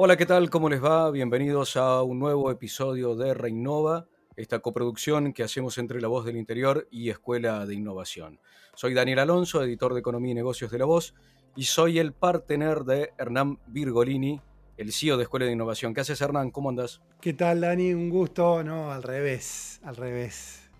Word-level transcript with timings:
Hola, 0.00 0.16
¿qué 0.16 0.26
tal? 0.26 0.48
¿Cómo 0.48 0.68
les 0.68 0.80
va? 0.80 1.10
Bienvenidos 1.10 1.76
a 1.76 2.04
un 2.04 2.20
nuevo 2.20 2.52
episodio 2.52 3.16
de 3.16 3.34
Reinnova, 3.34 4.06
esta 4.36 4.60
coproducción 4.60 5.32
que 5.32 5.42
hacemos 5.42 5.76
entre 5.76 6.00
La 6.00 6.06
Voz 6.06 6.24
del 6.24 6.36
Interior 6.36 6.86
y 6.88 7.10
Escuela 7.10 7.66
de 7.66 7.74
Innovación. 7.74 8.38
Soy 8.76 8.94
Daniel 8.94 9.18
Alonso, 9.18 9.60
editor 9.60 9.94
de 9.94 9.98
Economía 9.98 10.30
y 10.30 10.34
Negocios 10.36 10.70
de 10.70 10.78
La 10.78 10.84
Voz, 10.84 11.16
y 11.56 11.64
soy 11.64 11.98
el 11.98 12.12
partner 12.12 12.84
de 12.84 13.10
Hernán 13.18 13.58
Virgolini, 13.66 14.40
el 14.76 14.92
CEO 14.92 15.16
de 15.16 15.24
Escuela 15.24 15.46
de 15.46 15.52
Innovación. 15.54 15.94
¿Qué 15.94 16.02
haces, 16.02 16.20
Hernán? 16.20 16.52
¿Cómo 16.52 16.68
andas? 16.68 17.02
¿Qué 17.20 17.32
tal, 17.32 17.62
Dani? 17.62 17.92
Un 17.92 18.08
gusto. 18.08 18.62
No, 18.62 18.92
al 18.92 19.02
revés, 19.02 19.80
al 19.82 19.96
revés. 19.96 20.70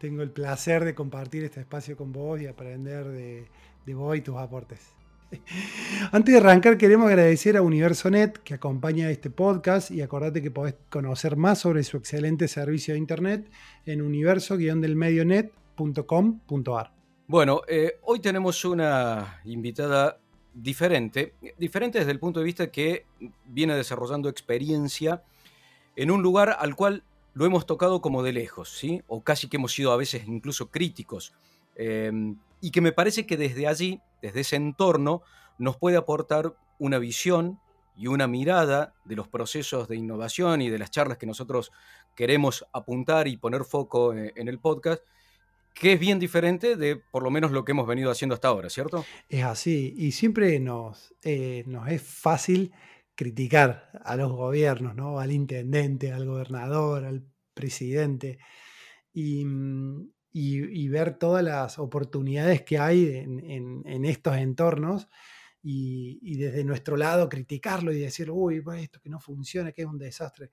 Tengo 0.00 0.22
el 0.22 0.32
placer 0.32 0.84
de 0.84 0.96
compartir 0.96 1.44
este 1.44 1.60
espacio 1.60 1.96
con 1.96 2.12
vos 2.12 2.40
y 2.40 2.48
aprender 2.48 3.06
de, 3.06 3.46
de 3.86 3.94
vos 3.94 4.16
y 4.16 4.20
tus 4.20 4.36
aportes. 4.36 4.97
Antes 6.12 6.32
de 6.32 6.40
arrancar, 6.40 6.78
queremos 6.78 7.08
agradecer 7.08 7.56
a 7.56 7.62
UniversoNet 7.62 8.38
que 8.38 8.54
acompaña 8.54 9.10
este 9.10 9.30
podcast 9.30 9.90
y 9.90 10.02
acordate 10.02 10.42
que 10.42 10.50
podés 10.50 10.74
conocer 10.90 11.36
más 11.36 11.60
sobre 11.60 11.84
su 11.84 11.96
excelente 11.96 12.48
servicio 12.48 12.92
de 12.94 12.98
internet 12.98 13.48
en 13.84 14.02
universo-delmedionet.com.ar. 14.02 16.92
Bueno, 17.26 17.60
eh, 17.68 17.98
hoy 18.02 18.18
tenemos 18.20 18.64
una 18.64 19.40
invitada 19.44 20.18
diferente, 20.54 21.34
diferente 21.58 21.98
desde 21.98 22.12
el 22.12 22.18
punto 22.18 22.40
de 22.40 22.46
vista 22.46 22.70
que 22.70 23.04
viene 23.44 23.74
desarrollando 23.74 24.30
experiencia 24.30 25.22
en 25.94 26.10
un 26.10 26.22
lugar 26.22 26.56
al 26.58 26.74
cual 26.74 27.04
lo 27.34 27.44
hemos 27.44 27.66
tocado 27.66 28.00
como 28.00 28.22
de 28.22 28.32
lejos, 28.32 28.70
¿sí? 28.70 29.02
O 29.06 29.22
casi 29.22 29.48
que 29.48 29.58
hemos 29.58 29.72
sido 29.72 29.92
a 29.92 29.96
veces 29.96 30.26
incluso 30.26 30.70
críticos. 30.70 31.34
Eh, 31.78 32.12
y 32.60 32.70
que 32.70 32.80
me 32.82 32.92
parece 32.92 33.26
que 33.26 33.38
desde 33.38 33.66
allí 33.66 34.02
desde 34.22 34.40
ese 34.40 34.56
entorno, 34.56 35.22
nos 35.58 35.76
puede 35.76 35.96
aportar 35.96 36.54
una 36.78 36.98
visión 36.98 37.58
y 37.96 38.06
una 38.06 38.28
mirada 38.28 38.94
de 39.04 39.16
los 39.16 39.28
procesos 39.28 39.88
de 39.88 39.96
innovación 39.96 40.62
y 40.62 40.70
de 40.70 40.78
las 40.78 40.90
charlas 40.90 41.18
que 41.18 41.26
nosotros 41.26 41.72
queremos 42.14 42.64
apuntar 42.72 43.26
y 43.26 43.36
poner 43.36 43.64
foco 43.64 44.14
eh, 44.14 44.32
en 44.36 44.48
el 44.48 44.60
podcast, 44.60 45.02
que 45.74 45.94
es 45.94 46.00
bien 46.00 46.18
diferente 46.18 46.76
de 46.76 46.96
por 46.96 47.22
lo 47.22 47.30
menos 47.30 47.50
lo 47.50 47.64
que 47.64 47.72
hemos 47.72 47.86
venido 47.86 48.10
haciendo 48.10 48.34
hasta 48.34 48.48
ahora, 48.48 48.70
¿cierto? 48.70 49.04
Es 49.28 49.44
así, 49.44 49.94
y 49.96 50.12
siempre 50.12 50.58
nos, 50.60 51.14
eh, 51.22 51.64
nos 51.66 51.88
es 51.88 52.02
fácil 52.02 52.72
criticar 53.16 53.90
a 54.04 54.14
los 54.14 54.30
gobiernos, 54.30 54.94
¿no? 54.94 55.18
al 55.18 55.32
intendente, 55.32 56.12
al 56.12 56.24
gobernador, 56.24 57.04
al 57.04 57.24
presidente. 57.52 58.38
Y, 59.12 59.44
y, 60.40 60.88
ver 60.88 61.18
todas 61.18 61.42
las 61.42 61.78
oportunidades 61.78 62.62
que 62.62 62.78
hay 62.78 63.06
en, 63.16 64.04
estos 64.04 64.36
entornos 64.36 65.08
y, 65.62 66.36
desde 66.36 66.64
nuestro 66.64 66.96
lado 66.96 67.28
criticarlo 67.28 67.92
y 67.92 67.98
decir, 67.98 68.30
uy, 68.30 68.62
esto 68.76 69.00
que 69.00 69.10
no 69.10 69.18
funciona, 69.18 69.72
que 69.72 69.82
es 69.82 69.88
un 69.88 69.98
desastre. 69.98 70.50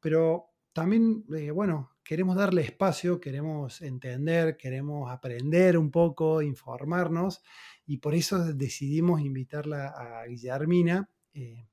Pero 0.00 0.50
también, 0.72 1.24
eh, 1.36 1.52
bueno, 1.52 1.92
queremos 2.02 2.36
darle 2.36 2.62
espacio, 2.62 3.20
queremos 3.20 3.82
entender, 3.82 4.56
queremos 4.56 5.10
aprender 5.10 5.78
un 5.78 5.90
poco, 5.90 6.42
informarnos 6.42 7.40
y 7.86 7.98
por 7.98 8.14
eso 8.14 8.52
decidimos 8.52 9.20
invitarla 9.20 9.88
a 9.88 10.26
Guillermina. 10.26 11.08
Eh, 11.32 11.69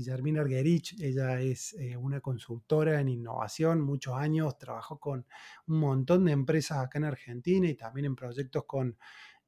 Guillermina 0.00 0.40
Arguerich, 0.40 0.98
ella 0.98 1.42
es 1.42 1.74
eh, 1.74 1.94
una 1.94 2.22
consultora 2.22 3.00
en 3.02 3.10
innovación, 3.10 3.82
muchos 3.82 4.14
años, 4.14 4.56
trabajó 4.56 4.98
con 4.98 5.26
un 5.66 5.78
montón 5.78 6.24
de 6.24 6.32
empresas 6.32 6.78
acá 6.78 6.98
en 6.98 7.04
Argentina 7.04 7.68
y 7.68 7.74
también 7.74 8.06
en 8.06 8.16
proyectos 8.16 8.64
con 8.64 8.96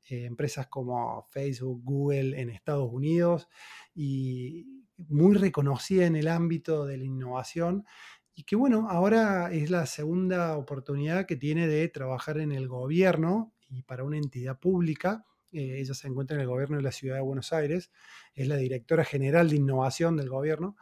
eh, 0.04 0.26
empresas 0.26 0.66
como 0.66 1.26
Facebook, 1.30 1.80
Google 1.82 2.38
en 2.38 2.50
Estados 2.50 2.92
Unidos 2.92 3.48
y 3.94 4.66
muy 4.98 5.36
reconocida 5.36 6.04
en 6.04 6.16
el 6.16 6.28
ámbito 6.28 6.84
de 6.84 6.98
la 6.98 7.04
innovación. 7.04 7.86
Y 8.34 8.44
que 8.44 8.54
bueno, 8.54 8.90
ahora 8.90 9.50
es 9.52 9.70
la 9.70 9.86
segunda 9.86 10.58
oportunidad 10.58 11.24
que 11.24 11.36
tiene 11.36 11.66
de 11.66 11.88
trabajar 11.88 12.38
en 12.38 12.52
el 12.52 12.68
gobierno 12.68 13.54
y 13.70 13.84
para 13.84 14.04
una 14.04 14.18
entidad 14.18 14.58
pública 14.60 15.24
ella 15.52 15.94
se 15.94 16.08
encuentra 16.08 16.36
en 16.36 16.42
el 16.42 16.48
gobierno 16.48 16.76
de 16.76 16.82
la 16.82 16.92
ciudad 16.92 17.16
de 17.16 17.22
Buenos 17.22 17.52
Aires, 17.52 17.90
es 18.34 18.48
la 18.48 18.56
directora 18.56 19.04
general 19.04 19.50
de 19.50 19.56
innovación 19.56 20.16
del 20.16 20.28
gobierno, 20.28 20.76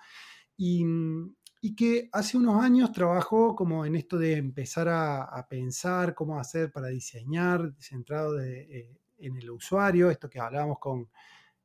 y, 0.56 0.84
que 1.76 2.08
hace 2.12 2.36
unos 2.36 2.62
años 2.62 2.92
trabajó 2.92 3.54
como 3.54 3.84
en 3.84 3.94
esto 3.96 4.18
de 4.18 4.36
empezar 4.36 4.88
a, 4.88 5.46
pensar 5.48 6.14
cómo 6.14 6.38
hacer 6.38 6.70
para 6.70 6.88
diseñar, 6.88 7.74
centrado 7.78 8.40
eh, 8.40 8.96
en 9.18 9.36
el 9.36 9.50
usuario, 9.50 10.10
esto 10.10 10.28
que 10.28 10.40
hablábamos 10.40 10.78
con, 10.78 11.08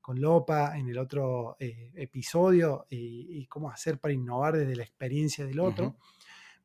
con 0.05 0.21
Lopa 0.21 0.77
en 0.77 0.87
el 0.87 0.99
otro 0.99 1.55
eh, 1.59 1.91
episodio, 1.95 2.85
y, 2.91 3.47
cómo 3.47 3.71
hacer 3.71 3.99
para 3.99 4.13
innovar 4.13 4.55
desde 4.55 4.75
la 4.75 4.83
experiencia 4.83 5.45
del 5.45 5.59
otro. 5.59 5.97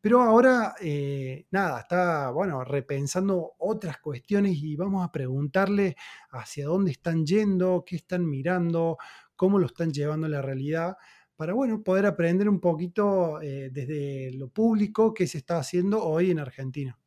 Pero 0.01 0.23
ahora, 0.23 0.75
eh, 0.81 1.47
nada, 1.51 1.81
está, 1.81 2.31
bueno, 2.31 2.65
repensando 2.65 3.53
otras 3.59 3.99
cuestiones 3.99 4.57
y 4.57 4.75
vamos 4.75 5.07
a 5.07 5.13
preguntarle 5.13 5.95
hacia 6.31 6.67
dónde 6.67 6.93
están 6.93 7.27
yendo, 7.27 7.85
qué 7.87 7.97
están 7.97 8.29
mirando, 8.29 8.97
cómo 9.37 9.59
lo 9.59 9.67
están 9.67 9.93
llevando 9.93 10.27
a 10.27 10.31
la 10.31 10.41
realidad, 10.41 10.97
para, 11.37 11.53
bueno, 11.53 11.83
poder 11.83 12.07
aprender 12.07 12.49
un 12.49 12.61
poquito 12.61 13.43
eh, 13.43 13.69
desde 13.71 14.33
lo 14.33 14.49
público 14.49 15.13
qué 15.13 15.27
se 15.27 15.39
está 15.39 15.59
haciendo 15.59 16.03
hoy 16.03 16.31
en 16.31 16.39
Argentina. 16.39 16.99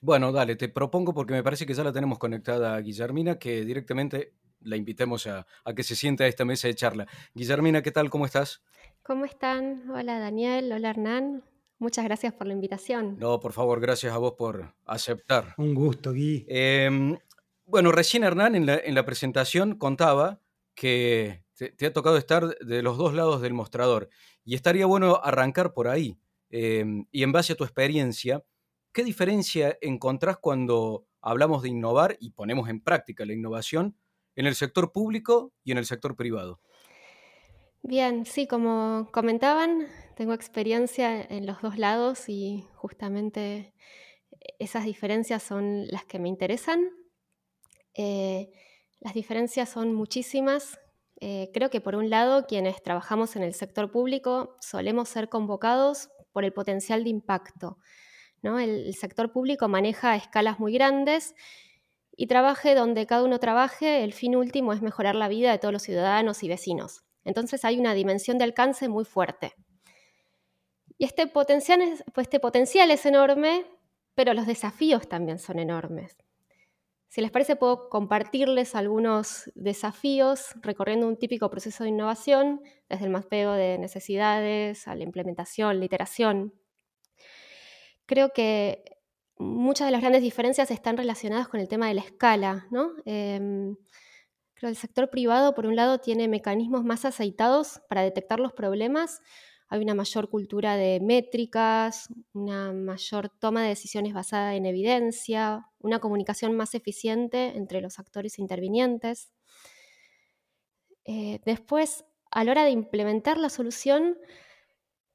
Bueno, 0.00 0.30
dale, 0.30 0.54
te 0.54 0.68
propongo 0.68 1.12
porque 1.12 1.32
me 1.32 1.42
parece 1.42 1.66
que 1.66 1.74
ya 1.74 1.82
la 1.82 1.92
tenemos 1.92 2.18
conectada 2.18 2.76
a 2.76 2.80
Guillermina, 2.80 3.36
que 3.36 3.64
directamente 3.64 4.34
la 4.60 4.76
invitemos 4.76 5.26
a, 5.26 5.44
a 5.64 5.74
que 5.74 5.82
se 5.82 5.96
siente 5.96 6.22
a 6.22 6.28
esta 6.28 6.44
mesa 6.44 6.68
de 6.68 6.76
charla. 6.76 7.06
Guillermina, 7.34 7.82
¿qué 7.82 7.90
tal? 7.90 8.10
¿Cómo 8.10 8.26
estás? 8.26 8.62
¿Cómo 9.02 9.24
están? 9.24 9.90
Hola 9.90 10.20
Daniel, 10.20 10.72
hola 10.72 10.90
Hernán. 10.90 11.42
Muchas 11.80 12.04
gracias 12.04 12.34
por 12.34 12.48
la 12.48 12.54
invitación. 12.54 13.16
No, 13.18 13.38
por 13.38 13.52
favor, 13.52 13.80
gracias 13.80 14.12
a 14.12 14.18
vos 14.18 14.34
por 14.36 14.74
aceptar. 14.84 15.54
Un 15.58 15.74
gusto, 15.74 16.12
Gui. 16.12 16.44
Em, 16.48 17.16
bueno, 17.64 17.92
recién 17.92 18.24
Hernán 18.24 18.56
en 18.56 18.94
la, 18.94 19.04
presentación 19.06 19.76
contaba 19.78 20.40
que 20.74 21.44
te, 21.54 21.86
ha 21.86 21.92
tocado 21.92 22.16
estar 22.16 22.56
de 22.58 22.82
los 22.82 22.98
dos 22.98 23.14
lados 23.14 23.40
del 23.40 23.54
mostrador 23.54 24.08
y 24.44 24.56
estaría 24.56 24.86
bueno 24.86 25.20
arrancar 25.22 25.72
por 25.72 25.86
ahí. 25.86 26.18
Em, 26.50 27.06
y 27.12 27.22
en 27.22 27.30
base 27.30 27.52
a 27.52 27.56
tu 27.56 27.62
experiencia, 27.62 28.44
¿qué 28.92 29.04
diferencia 29.04 29.78
encontrás 29.80 30.38
cuando 30.38 31.06
hablamos 31.20 31.62
de 31.62 31.68
innovar 31.68 32.16
y 32.18 32.30
ponemos 32.30 32.68
en 32.68 32.80
práctica 32.80 33.24
la 33.24 33.34
innovación 33.34 33.96
en 34.34 34.46
el 34.46 34.56
sector 34.56 34.90
público 34.90 35.52
y 35.62 35.70
en 35.70 35.78
el 35.78 35.86
sector 35.86 36.16
privado? 36.16 36.60
Bien, 37.82 38.26
sí, 38.26 38.46
como 38.46 39.08
comentaban, 39.12 39.86
tengo 40.16 40.34
experiencia 40.34 41.22
en 41.22 41.46
los 41.46 41.62
dos 41.62 41.78
lados 41.78 42.28
y 42.28 42.66
justamente 42.74 43.72
esas 44.58 44.84
diferencias 44.84 45.42
son 45.42 45.86
las 45.88 46.04
que 46.04 46.18
me 46.18 46.28
interesan. 46.28 46.90
Eh, 47.94 48.50
las 49.00 49.14
diferencias 49.14 49.68
son 49.68 49.94
muchísimas. 49.94 50.78
Eh, 51.20 51.50
creo 51.54 51.70
que 51.70 51.80
por 51.80 51.94
un 51.96 52.10
lado, 52.10 52.46
quienes 52.46 52.82
trabajamos 52.82 53.36
en 53.36 53.42
el 53.42 53.54
sector 53.54 53.90
público 53.90 54.56
solemos 54.60 55.08
ser 55.08 55.28
convocados 55.28 56.10
por 56.32 56.44
el 56.44 56.52
potencial 56.52 57.04
de 57.04 57.10
impacto. 57.10 57.78
¿no? 58.42 58.60
el 58.60 58.94
sector 58.94 59.32
público 59.32 59.66
maneja 59.68 60.14
escalas 60.14 60.60
muy 60.60 60.72
grandes 60.72 61.34
y 62.16 62.28
trabaje 62.28 62.76
donde 62.76 63.06
cada 63.06 63.24
uno 63.24 63.40
trabaje, 63.40 64.04
el 64.04 64.12
fin 64.12 64.36
último 64.36 64.72
es 64.72 64.82
mejorar 64.82 65.16
la 65.16 65.28
vida 65.28 65.50
de 65.52 65.58
todos 65.58 65.72
los 65.72 65.82
ciudadanos 65.82 66.42
y 66.44 66.48
vecinos. 66.48 67.07
Entonces 67.28 67.64
hay 67.64 67.78
una 67.78 67.94
dimensión 67.94 68.38
de 68.38 68.44
alcance 68.44 68.88
muy 68.88 69.04
fuerte. 69.04 69.54
Y 70.96 71.04
este 71.04 71.28
potencial 71.28 71.80
es, 71.80 72.02
pues 72.12 72.26
este 72.26 72.40
potencial 72.40 72.90
es 72.90 73.06
enorme, 73.06 73.64
pero 74.14 74.34
los 74.34 74.46
desafíos 74.46 75.08
también 75.08 75.38
son 75.38 75.60
enormes. 75.60 76.16
Si 77.08 77.20
les 77.20 77.30
parece, 77.30 77.56
puedo 77.56 77.88
compartirles 77.88 78.74
algunos 78.74 79.50
desafíos 79.54 80.50
recorriendo 80.60 81.06
un 81.06 81.16
típico 81.16 81.48
proceso 81.48 81.84
de 81.84 81.90
innovación, 81.90 82.60
desde 82.88 83.04
el 83.04 83.10
mapeo 83.10 83.52
de 83.52 83.78
necesidades 83.78 84.88
a 84.88 84.94
la 84.94 85.04
implementación, 85.04 85.78
la 85.78 85.84
iteración. 85.86 86.52
Creo 88.04 88.30
que 88.34 88.82
muchas 89.38 89.86
de 89.86 89.92
las 89.92 90.00
grandes 90.00 90.22
diferencias 90.22 90.70
están 90.70 90.96
relacionadas 90.96 91.48
con 91.48 91.60
el 91.60 91.68
tema 91.68 91.88
de 91.88 91.94
la 91.94 92.02
escala. 92.02 92.66
¿no? 92.70 92.92
Em, 93.06 93.76
El 94.60 94.76
sector 94.76 95.08
privado, 95.10 95.54
por 95.54 95.66
un 95.66 95.76
lado, 95.76 95.98
tiene 95.98 96.26
mecanismos 96.26 96.84
más 96.84 97.04
aceitados 97.04 97.80
para 97.88 98.02
detectar 98.02 98.40
los 98.40 98.52
problemas. 98.52 99.20
Hay 99.68 99.80
una 99.80 99.94
mayor 99.94 100.30
cultura 100.30 100.76
de 100.76 100.98
métricas, 101.00 102.08
una 102.32 102.72
mayor 102.72 103.28
toma 103.28 103.62
de 103.62 103.68
decisiones 103.68 104.14
basada 104.14 104.54
en 104.54 104.66
evidencia, 104.66 105.68
una 105.78 106.00
comunicación 106.00 106.56
más 106.56 106.74
eficiente 106.74 107.56
entre 107.56 107.80
los 107.80 107.98
actores 107.98 108.38
intervinientes. 108.38 109.30
Eh, 111.04 111.40
después, 111.44 112.04
a 112.30 112.44
la 112.44 112.52
hora 112.52 112.64
de 112.64 112.70
implementar 112.70 113.38
la 113.38 113.50
solución, 113.50 114.18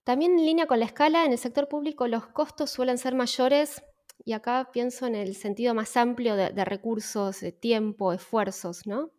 también 0.03 0.37
en 0.37 0.45
línea 0.45 0.67
con 0.67 0.79
la 0.79 0.85
escala, 0.85 1.25
en 1.25 1.31
el 1.31 1.37
sector 1.37 1.67
público 1.67 2.07
los 2.07 2.27
costos 2.27 2.69
suelen 2.69 2.97
ser 2.97 3.15
mayores 3.15 3.81
y 4.25 4.33
acá 4.33 4.69
pienso 4.71 5.07
en 5.07 5.15
el 5.15 5.35
sentido 5.35 5.73
más 5.73 5.97
amplio 5.97 6.35
de, 6.35 6.51
de 6.51 6.65
recursos, 6.65 7.39
de 7.39 7.51
tiempo, 7.51 8.13
esfuerzos, 8.13 8.85
¿no? 8.85 9.12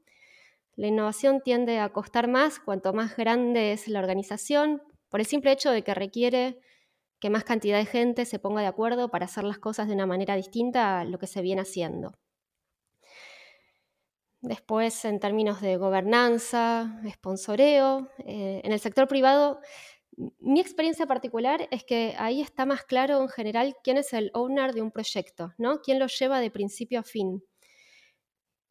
La 0.76 0.88
innovación 0.88 1.40
tiende 1.40 1.78
a 1.78 1.92
costar 1.92 2.28
más 2.28 2.58
cuanto 2.58 2.92
más 2.92 3.16
grande 3.16 3.72
es 3.72 3.88
la 3.88 4.00
organización, 4.00 4.82
por 5.08 5.20
el 5.20 5.26
simple 5.26 5.52
hecho 5.52 5.70
de 5.70 5.82
que 5.82 5.94
requiere 5.94 6.58
que 7.20 7.30
más 7.30 7.44
cantidad 7.44 7.78
de 7.78 7.86
gente 7.86 8.24
se 8.24 8.38
ponga 8.38 8.60
de 8.60 8.66
acuerdo 8.66 9.10
para 9.10 9.26
hacer 9.26 9.44
las 9.44 9.58
cosas 9.58 9.86
de 9.86 9.94
una 9.94 10.06
manera 10.06 10.36
distinta 10.36 11.00
a 11.00 11.04
lo 11.04 11.18
que 11.18 11.26
se 11.26 11.42
viene 11.42 11.62
haciendo. 11.62 12.12
Después, 14.40 15.06
en 15.06 15.20
términos 15.20 15.62
de 15.62 15.78
gobernanza, 15.78 17.00
sponsoreo, 17.08 18.10
eh, 18.26 18.60
en 18.62 18.72
el 18.72 18.78
sector 18.78 19.08
privado, 19.08 19.60
mi 20.38 20.60
experiencia 20.60 21.06
particular 21.06 21.66
es 21.70 21.82
que 21.84 22.14
ahí 22.18 22.42
está 22.42 22.66
más 22.66 22.84
claro 22.84 23.22
en 23.22 23.28
general 23.28 23.74
quién 23.82 23.96
es 23.96 24.12
el 24.12 24.30
owner 24.34 24.74
de 24.74 24.82
un 24.82 24.90
proyecto, 24.90 25.54
¿no? 25.56 25.80
Quién 25.80 25.98
lo 25.98 26.08
lleva 26.08 26.40
de 26.40 26.50
principio 26.50 27.00
a 27.00 27.04
fin. 27.04 27.42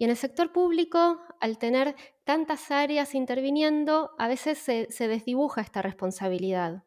Y 0.03 0.05
en 0.05 0.09
el 0.09 0.17
sector 0.17 0.51
público, 0.51 1.21
al 1.39 1.57
tener 1.57 1.95
tantas 2.25 2.71
áreas 2.71 3.15
interviniendo, 3.15 4.11
a 4.17 4.27
veces 4.27 4.57
se, 4.57 5.07
desdibuja 5.07 5.61
esta 5.61 5.81
responsabilidad. 5.81 6.83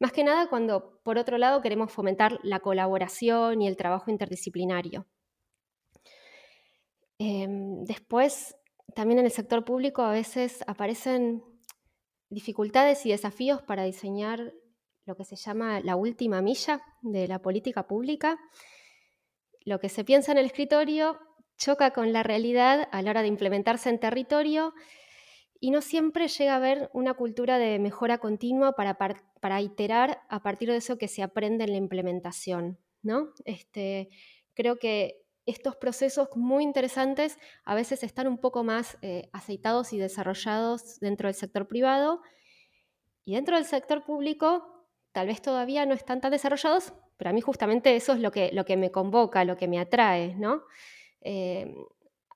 Más 0.00 0.12
que 0.12 0.24
nada 0.24 0.48
cuando, 0.48 0.98
por 1.02 1.18
otro 1.18 1.36
lado, 1.36 1.60
queremos 1.60 1.92
fomentar 1.92 2.38
la 2.42 2.60
colaboración 2.60 3.60
y 3.60 3.68
el 3.68 3.76
trabajo 3.76 4.10
interdisciplinario. 4.10 5.06
Em, 7.18 7.84
después, 7.84 8.56
también 8.94 9.18
en 9.18 9.26
el 9.26 9.30
sector 9.30 9.62
público 9.62 10.00
a 10.00 10.12
veces 10.12 10.64
aparecen 10.66 11.44
dificultades 12.30 13.04
y 13.04 13.10
desafíos 13.10 13.60
para 13.60 13.84
diseñar 13.84 14.54
lo 15.04 15.16
que 15.16 15.26
se 15.26 15.36
llama 15.36 15.80
la 15.80 15.96
última 15.96 16.40
milla 16.40 16.82
de 17.02 17.28
la 17.28 17.40
política 17.42 17.86
pública. 17.86 18.38
Lo 19.66 19.78
que 19.80 19.90
se 19.90 20.02
piensa 20.02 20.32
en 20.32 20.38
el 20.38 20.46
escritorio 20.46 21.20
choca 21.56 21.92
con 21.92 22.12
la 22.12 22.22
realidad 22.22 22.88
a 22.92 23.02
la 23.02 23.10
hora 23.10 23.22
de 23.22 23.28
implementarse 23.28 23.88
en 23.88 24.00
territorio 24.00 24.74
y 25.60 25.70
no 25.70 25.80
siempre 25.80 26.28
llega 26.28 26.54
a 26.54 26.56
haber 26.56 26.90
una 26.92 27.14
cultura 27.14 27.58
de 27.58 27.78
mejora 27.78 28.18
continua 28.18 28.72
para, 28.72 28.98
para 29.40 29.60
iterar 29.60 30.22
a 30.28 30.42
partir 30.42 30.70
de 30.70 30.76
eso 30.76 30.98
que 30.98 31.08
se 31.08 31.22
aprende 31.22 31.64
en 31.64 31.70
la 31.70 31.78
implementación. 31.78 32.78
¿no? 33.02 33.32
Este, 33.44 34.08
creo 34.54 34.78
que 34.78 35.22
estos 35.46 35.76
procesos 35.76 36.28
muy 36.36 36.62
interesantes 36.62 37.38
a 37.64 37.74
veces 37.74 38.02
están 38.02 38.28
un 38.28 38.38
poco 38.38 38.62
más 38.62 38.96
eh, 39.02 39.28
aceitados 39.32 39.92
y 39.92 39.98
desarrollados 39.98 41.00
dentro 41.00 41.28
del 41.28 41.34
sector 41.34 41.66
privado 41.66 42.22
y 43.24 43.34
dentro 43.34 43.56
del 43.56 43.64
sector 43.64 44.04
público 44.04 44.86
tal 45.12 45.26
vez 45.26 45.42
todavía 45.42 45.84
no 45.84 45.94
están 45.94 46.20
tan 46.20 46.30
desarrollados, 46.30 46.94
pero 47.16 47.30
a 47.30 47.32
mí 47.32 47.40
justamente 47.40 47.94
eso 47.96 48.12
es 48.12 48.20
lo 48.20 48.30
que, 48.30 48.50
lo 48.52 48.64
que 48.64 48.76
me 48.76 48.90
convoca, 48.90 49.44
lo 49.44 49.56
que 49.56 49.68
me 49.68 49.78
atrae, 49.78 50.34
¿no? 50.36 50.62
Eh, 51.24 51.74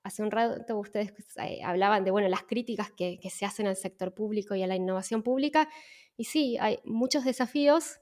hace 0.03 0.23
un 0.23 0.31
rato 0.31 0.77
ustedes 0.77 1.13
eh, 1.37 1.59
hablaban 1.63 2.03
de 2.03 2.11
bueno, 2.11 2.27
las 2.29 2.43
críticas 2.43 2.91
que, 2.91 3.19
se 3.29 3.45
hacen 3.45 3.67
al 3.67 3.75
sector 3.75 4.13
público 4.13 4.55
y 4.55 4.63
a 4.63 4.67
la 4.67 4.75
innovación 4.75 5.23
pública, 5.23 5.69
y 6.15 6.25
sí, 6.25 6.57
hay 6.59 6.79
muchos 6.85 7.25
desafíos, 7.25 7.99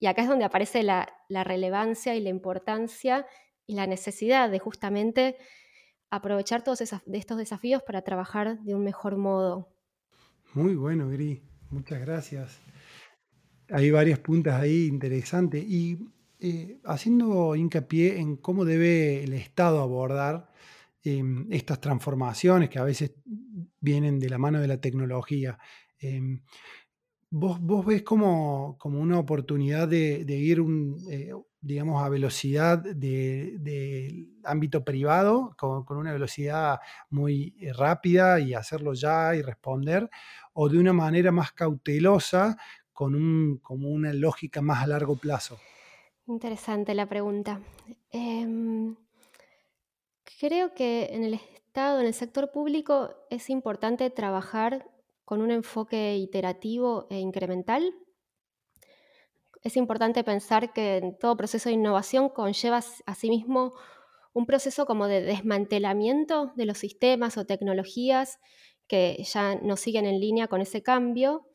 y 0.00 0.06
acá 0.06 0.22
es 0.22 0.28
donde 0.28 0.44
aparece 0.44 0.82
la, 0.82 1.08
la 1.28 1.44
relevancia 1.44 2.14
y 2.14 2.20
la 2.20 2.30
importancia 2.30 3.26
y 3.66 3.74
la 3.74 3.86
necesidad 3.86 4.50
de 4.50 4.58
justamente 4.58 5.36
aprovechar 6.10 6.62
todos 6.62 6.80
estos 6.80 7.38
desafíos 7.38 7.82
para 7.82 8.02
trabajar 8.02 8.60
de 8.60 8.74
un 8.74 8.84
mejor 8.84 9.16
modo. 9.16 9.68
Muy 10.54 10.76
bueno, 10.76 11.08
Gris. 11.08 11.40
Muchas 11.70 12.00
gracias. 12.00 12.60
Hay 13.68 13.90
varias 13.90 14.20
puntas 14.20 14.60
ahí 14.60 14.86
interesantes. 14.86 15.64
Y 15.64 15.98
eh, 16.40 16.80
haciendo 16.84 17.56
hincapié 17.56 18.18
en 18.18 18.36
cómo 18.36 18.64
debe 18.64 19.24
el 19.24 19.32
Estado 19.32 19.80
abordar 19.80 20.50
em, 21.02 21.46
estas 21.50 21.80
transformaciones 21.80 22.70
que 22.70 22.78
a 22.78 22.84
veces 22.84 23.12
vienen 23.80 24.18
de 24.18 24.28
la 24.30 24.38
mano 24.38 24.60
de 24.60 24.68
la 24.68 24.80
tecnología. 24.80 25.58
Em, 25.98 26.42
¿vos, 27.30 27.60
¿vos, 27.60 27.84
ves 27.86 28.02
como, 28.02 28.78
una 28.84 29.18
oportunidad 29.18 29.88
de, 29.88 30.24
ir 30.28 30.60
un, 30.60 31.04
eh, 31.10 31.32
digamos, 31.60 32.02
a 32.02 32.08
velocidad 32.08 32.78
del 32.78 34.28
ámbito 34.44 34.84
privado, 34.84 35.54
con, 35.58 35.84
una 35.88 36.12
velocidad 36.12 36.78
muy 37.10 37.56
eh, 37.58 37.72
rápida 37.72 38.38
y 38.38 38.54
hacerlo 38.54 38.92
ya 38.94 39.34
y 39.34 39.42
responder, 39.42 40.10
o 40.52 40.68
de 40.68 40.78
una 40.78 40.92
manera 40.92 41.32
más 41.32 41.52
cautelosa, 41.52 42.56
con 42.92 43.14
un, 43.14 43.58
como 43.58 43.88
una 43.88 44.12
lógica 44.12 44.60
más 44.60 44.82
a 44.84 44.86
largo 44.86 45.16
plazo? 45.16 45.58
Interesante 46.26 46.94
la 46.94 47.06
pregunta. 47.06 47.60
Em, 48.10 48.96
creo 50.40 50.74
que 50.74 51.08
en 51.12 51.24
el 51.24 51.34
Estado, 51.34 52.00
en 52.00 52.06
el 52.06 52.14
sector 52.14 52.50
público, 52.52 53.10
es 53.30 53.50
importante 53.50 54.10
trabajar 54.10 54.90
con 55.24 55.40
un 55.40 55.50
enfoque 55.50 56.16
iterativo 56.16 57.06
e 57.10 57.18
incremental 57.18 57.94
es 59.64 59.78
importante 59.78 60.22
pensar 60.22 60.74
que 60.74 61.16
todo 61.18 61.36
proceso 61.38 61.70
de 61.70 61.74
innovación 61.74 62.28
conlleva 62.28 62.80
asimismo 63.06 63.72
un 64.34 64.44
proceso 64.44 64.84
como 64.84 65.06
de 65.06 65.22
desmantelamiento 65.22 66.52
de 66.54 66.66
los 66.66 66.78
sistemas 66.78 67.38
o 67.38 67.46
tecnologías 67.46 68.38
que 68.86 69.24
ya 69.24 69.54
no 69.54 69.76
siguen 69.76 70.04
en 70.04 70.20
línea 70.20 70.48
con 70.48 70.60
ese 70.60 70.82
cambio. 70.82 71.46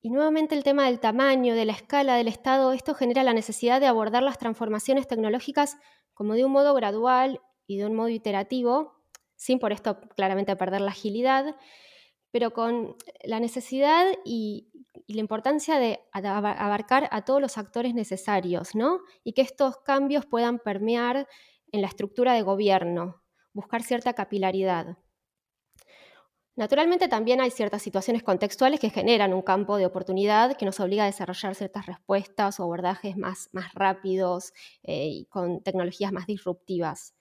Y 0.00 0.10
nuevamente 0.10 0.54
el 0.54 0.62
tema 0.62 0.86
del 0.86 1.00
tamaño, 1.00 1.54
de 1.54 1.64
la 1.64 1.72
escala 1.72 2.14
del 2.16 2.28
Estado, 2.28 2.72
esto 2.72 2.94
genera 2.94 3.24
la 3.24 3.32
necesidad 3.32 3.80
de 3.80 3.86
abordar 3.86 4.22
las 4.22 4.38
transformaciones 4.38 5.08
tecnológicas 5.08 5.76
como 6.14 6.34
de 6.34 6.44
un 6.44 6.52
modo 6.52 6.74
gradual 6.74 7.40
y 7.66 7.78
de 7.78 7.86
un 7.86 7.94
modo 7.94 8.08
iterativo, 8.08 9.02
sin 9.36 9.58
por 9.58 9.72
esto 9.72 10.00
claramente 10.16 10.54
perder 10.56 10.80
la 10.80 10.90
agilidad, 10.90 11.56
pero 12.30 12.52
con 12.52 12.96
la 13.24 13.40
necesidad 13.40 14.06
y, 14.24 14.70
la 15.06 15.20
importancia 15.20 15.78
de 15.78 16.00
abarcar 16.12 17.08
a 17.12 17.24
todos 17.24 17.40
los 17.40 17.56
actores 17.56 17.94
necesarios, 17.94 18.74
¿no? 18.74 19.00
Y 19.24 19.32
que 19.32 19.40
estos 19.40 19.78
cambios 19.78 20.26
puedan 20.26 20.58
permear 20.58 21.26
en 21.72 21.80
la 21.80 21.86
estructura 21.86 22.34
de 22.34 22.42
gobierno, 22.42 23.22
buscar 23.54 23.82
cierta 23.82 24.12
capilaridad. 24.12 24.98
Naturalmente 26.58 27.06
también 27.06 27.40
hay 27.40 27.52
ciertas 27.52 27.82
situaciones 27.82 28.24
contextuales 28.24 28.80
que 28.80 28.90
generan 28.90 29.32
un 29.32 29.42
campo 29.42 29.76
de 29.76 29.86
oportunidad 29.86 30.56
que 30.56 30.66
nos 30.66 30.80
obliga 30.80 31.04
a 31.04 31.06
desarrollar 31.06 31.54
ciertas 31.54 31.86
respuestas 31.86 32.58
o 32.58 32.64
abordajes 32.64 33.16
más, 33.16 33.48
más 33.52 33.72
rápidos 33.74 34.52
eh, 34.82 35.06
y 35.06 35.26
con 35.26 35.62
tecnologías 35.62 36.12
más 36.12 36.26
disruptivas. 36.26 37.14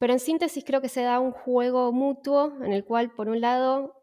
Pero 0.00 0.12
en 0.12 0.18
síntesis 0.18 0.64
creo 0.64 0.80
que 0.80 0.88
se 0.88 1.02
da 1.02 1.20
un 1.20 1.30
juego 1.30 1.92
mutuo 1.92 2.54
en 2.64 2.72
el 2.72 2.84
cual, 2.84 3.12
por 3.12 3.28
un 3.28 3.40
lado, 3.40 4.02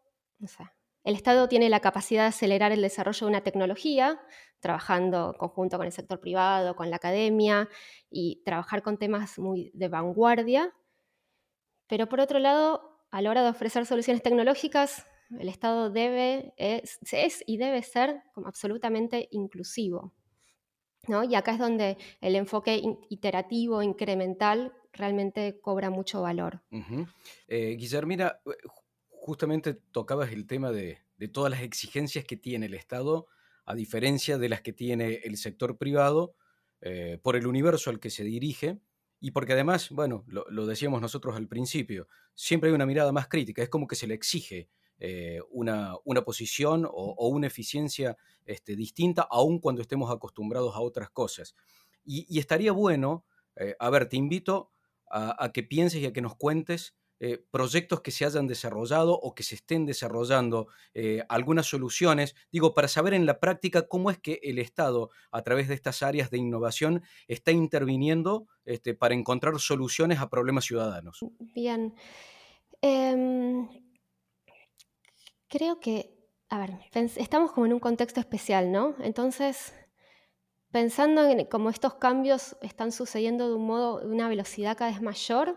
el 1.04 1.14
Estado 1.14 1.46
tiene 1.46 1.68
la 1.68 1.80
capacidad 1.80 2.22
de 2.22 2.28
acelerar 2.28 2.72
el 2.72 2.80
desarrollo 2.80 3.26
de 3.26 3.30
una 3.30 3.42
tecnología, 3.42 4.22
trabajando 4.60 5.34
conjunto 5.38 5.76
con 5.76 5.84
el 5.84 5.92
sector 5.92 6.18
privado, 6.18 6.76
con 6.76 6.88
la 6.88 6.96
academia 6.96 7.68
y 8.08 8.42
trabajar 8.42 8.80
con 8.80 8.96
temas 8.96 9.38
muy 9.38 9.70
de 9.74 9.88
vanguardia. 9.88 10.74
Pero 11.88 12.08
por 12.08 12.20
otro 12.20 12.38
lado, 12.38 12.91
a 13.12 13.20
la 13.20 13.30
hora 13.30 13.42
de 13.42 13.50
ofrecer 13.50 13.84
soluciones 13.86 14.22
tecnológicas, 14.22 15.06
el 15.38 15.48
Estado 15.48 15.90
debe, 15.90 16.54
es, 16.56 16.98
y 17.46 17.58
debe 17.58 17.82
ser 17.82 18.22
como 18.34 18.48
absolutamente 18.48 19.28
inclusivo. 19.30 20.14
Y 21.06 21.34
acá 21.34 21.52
es 21.52 21.58
donde 21.58 21.98
el 22.20 22.36
enfoque 22.36 22.80
iterativo, 23.10 23.82
incremental, 23.82 24.72
realmente 24.92 25.60
cobra 25.60 25.90
mucho 25.90 26.22
valor. 26.22 26.62
Eh, 27.48 27.76
Guillermina, 27.78 28.38
justamente 29.08 29.74
tocabas 29.74 30.32
el 30.32 30.46
tema 30.46 30.70
de, 30.70 30.98
todas 31.32 31.50
las 31.50 31.62
exigencias 31.62 32.24
que 32.24 32.36
tiene 32.36 32.66
el 32.66 32.74
Estado, 32.74 33.26
a 33.66 33.74
diferencia 33.74 34.38
de 34.38 34.48
las 34.48 34.62
que 34.62 34.72
tiene 34.72 35.20
el 35.24 35.36
sector 35.36 35.76
privado, 35.76 36.34
eh, 36.80 37.18
por 37.22 37.36
el 37.36 37.46
universo 37.46 37.90
al 37.90 38.00
que 38.00 38.10
se 38.10 38.24
dirige, 38.24 38.80
y 39.22 39.30
porque 39.30 39.52
además, 39.52 39.88
bueno, 39.90 40.24
lo, 40.26 40.66
decíamos 40.66 41.00
nosotros 41.00 41.36
al 41.36 41.46
principio, 41.46 42.08
siempre 42.34 42.68
hay 42.68 42.74
una 42.74 42.86
mirada 42.86 43.12
más 43.12 43.28
crítica, 43.28 43.62
es 43.62 43.68
como 43.68 43.86
que 43.86 43.94
se 43.94 44.08
le 44.08 44.14
exige 44.14 44.68
eh, 44.98 45.38
una, 45.52 45.96
posición 46.26 46.88
o, 46.90 47.28
una 47.28 47.46
eficiencia 47.46 48.16
este, 48.44 48.74
distinta, 48.74 49.22
aun 49.30 49.60
cuando 49.60 49.80
estemos 49.80 50.10
acostumbrados 50.10 50.74
a 50.74 50.80
otras 50.80 51.08
cosas. 51.10 51.54
Y, 52.04 52.36
estaría 52.36 52.72
bueno, 52.72 53.24
eh, 53.54 53.76
a 53.78 53.90
ver, 53.90 54.08
te 54.08 54.16
invito 54.16 54.72
a, 55.08 55.52
que 55.54 55.62
pienses 55.62 56.00
y 56.00 56.06
a 56.06 56.12
que 56.12 56.20
nos 56.20 56.34
cuentes 56.34 56.96
eh, 57.24 57.38
proyectos 57.52 58.00
que 58.00 58.10
se 58.10 58.24
hayan 58.24 58.48
desarrollado 58.48 59.12
o 59.14 59.32
que 59.32 59.44
se 59.44 59.54
estén 59.54 59.86
desarrollando, 59.86 60.66
eh, 60.92 61.22
algunas 61.28 61.66
soluciones, 61.68 62.34
digo, 62.50 62.74
para 62.74 62.88
saber 62.88 63.14
en 63.14 63.26
la 63.26 63.38
práctica 63.38 63.86
cómo 63.86 64.10
es 64.10 64.18
que 64.18 64.40
el 64.42 64.58
Estado, 64.58 65.10
a 65.30 65.42
través 65.42 65.68
de 65.68 65.74
estas 65.74 66.02
áreas 66.02 66.32
de 66.32 66.38
innovación, 66.38 67.04
está 67.28 67.52
interviniendo 67.52 68.48
este, 68.64 68.94
para 68.94 69.14
encontrar 69.14 69.56
soluciones 69.60 70.18
a 70.18 70.28
problemas 70.28 70.64
ciudadanos. 70.64 71.20
Bien. 71.38 71.94
Em, 72.80 73.68
creo 75.46 75.78
que, 75.78 76.18
a 76.48 76.58
ver, 76.58 76.72
estamos 76.92 77.52
como 77.52 77.66
en 77.66 77.74
un 77.74 77.78
contexto 77.78 78.18
especial, 78.18 78.72
¿no? 78.72 78.96
Entonces, 78.98 79.72
pensando 80.72 81.24
en 81.24 81.44
cómo 81.44 81.70
estos 81.70 81.94
cambios 81.94 82.56
están 82.62 82.90
sucediendo 82.90 83.48
de 83.48 83.54
un 83.54 83.66
modo, 83.66 84.00
de 84.00 84.08
una 84.08 84.28
velocidad 84.28 84.76
cada 84.76 84.90
vez 84.90 85.00
mayor, 85.00 85.56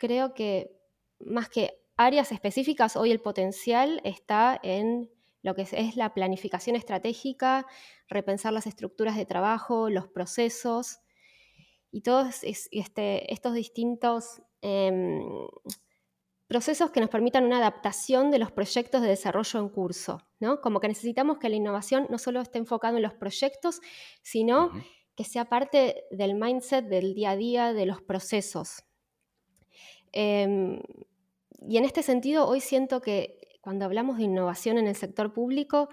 creo 0.00 0.34
que 0.34 0.76
más 1.20 1.48
que 1.48 1.78
áreas 1.96 2.32
específicas, 2.32 2.96
hoy 2.96 3.12
el 3.12 3.20
potencial 3.20 4.00
está 4.02 4.58
en 4.62 5.10
lo 5.42 5.54
que 5.54 5.62
es, 5.62 5.96
la 5.96 6.14
planificación 6.14 6.74
estratégica, 6.74 7.66
repensar 8.08 8.52
las 8.52 8.66
estructuras 8.66 9.16
de 9.16 9.26
trabajo, 9.26 9.90
los 9.90 10.08
procesos 10.08 11.00
y 11.92 12.00
todos 12.00 12.42
este, 12.42 13.32
estos 13.32 13.54
distintos 13.54 14.42
em, 14.62 15.22
procesos 16.46 16.90
que 16.90 17.00
nos 17.00 17.10
permitan 17.10 17.44
una 17.44 17.58
adaptación 17.58 18.30
de 18.30 18.38
los 18.38 18.50
proyectos 18.50 19.02
de 19.02 19.08
desarrollo 19.08 19.60
en 19.60 19.68
curso, 19.68 20.26
¿no? 20.40 20.60
Como 20.60 20.80
que 20.80 20.88
necesitamos 20.88 21.38
que 21.38 21.48
la 21.48 21.56
innovación 21.56 22.06
no 22.10 22.18
solo 22.18 22.40
esté 22.40 22.58
enfocada 22.58 22.96
en 22.96 23.02
los 23.02 23.14
proyectos, 23.14 23.80
sino 24.22 24.70
que 25.16 25.24
sea 25.24 25.46
parte 25.46 26.04
del 26.10 26.34
mindset 26.34 26.86
del 26.86 27.14
día 27.14 27.30
a 27.30 27.36
día, 27.36 27.72
de 27.72 27.86
los 27.86 28.02
procesos. 28.02 28.84
Em, 30.12 30.80
y 31.68 31.76
en 31.76 31.84
este 31.84 32.02
sentido, 32.02 32.46
hoy 32.46 32.60
siento 32.60 33.00
que 33.00 33.38
cuando 33.60 33.84
hablamos 33.84 34.18
de 34.18 34.24
innovación 34.24 34.78
en 34.78 34.86
el 34.86 34.96
sector 34.96 35.32
público, 35.32 35.88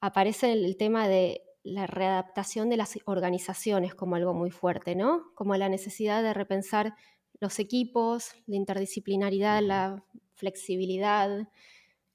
aparece 0.00 0.52
el 0.52 0.76
tema 0.76 1.08
de 1.08 1.42
la 1.62 1.86
readaptación 1.86 2.68
de 2.68 2.76
las 2.76 2.96
organizaciones 3.06 3.94
como 3.94 4.14
algo 4.14 4.34
muy 4.34 4.50
fuerte, 4.50 4.94
¿no? 4.94 5.32
Como 5.34 5.56
la 5.56 5.68
necesidad 5.68 6.22
de 6.22 6.32
repensar 6.32 6.94
los 7.40 7.58
equipos, 7.58 8.34
la 8.46 8.56
interdisciplinaridad, 8.56 9.60
la 9.62 10.04
flexibilidad, 10.34 11.48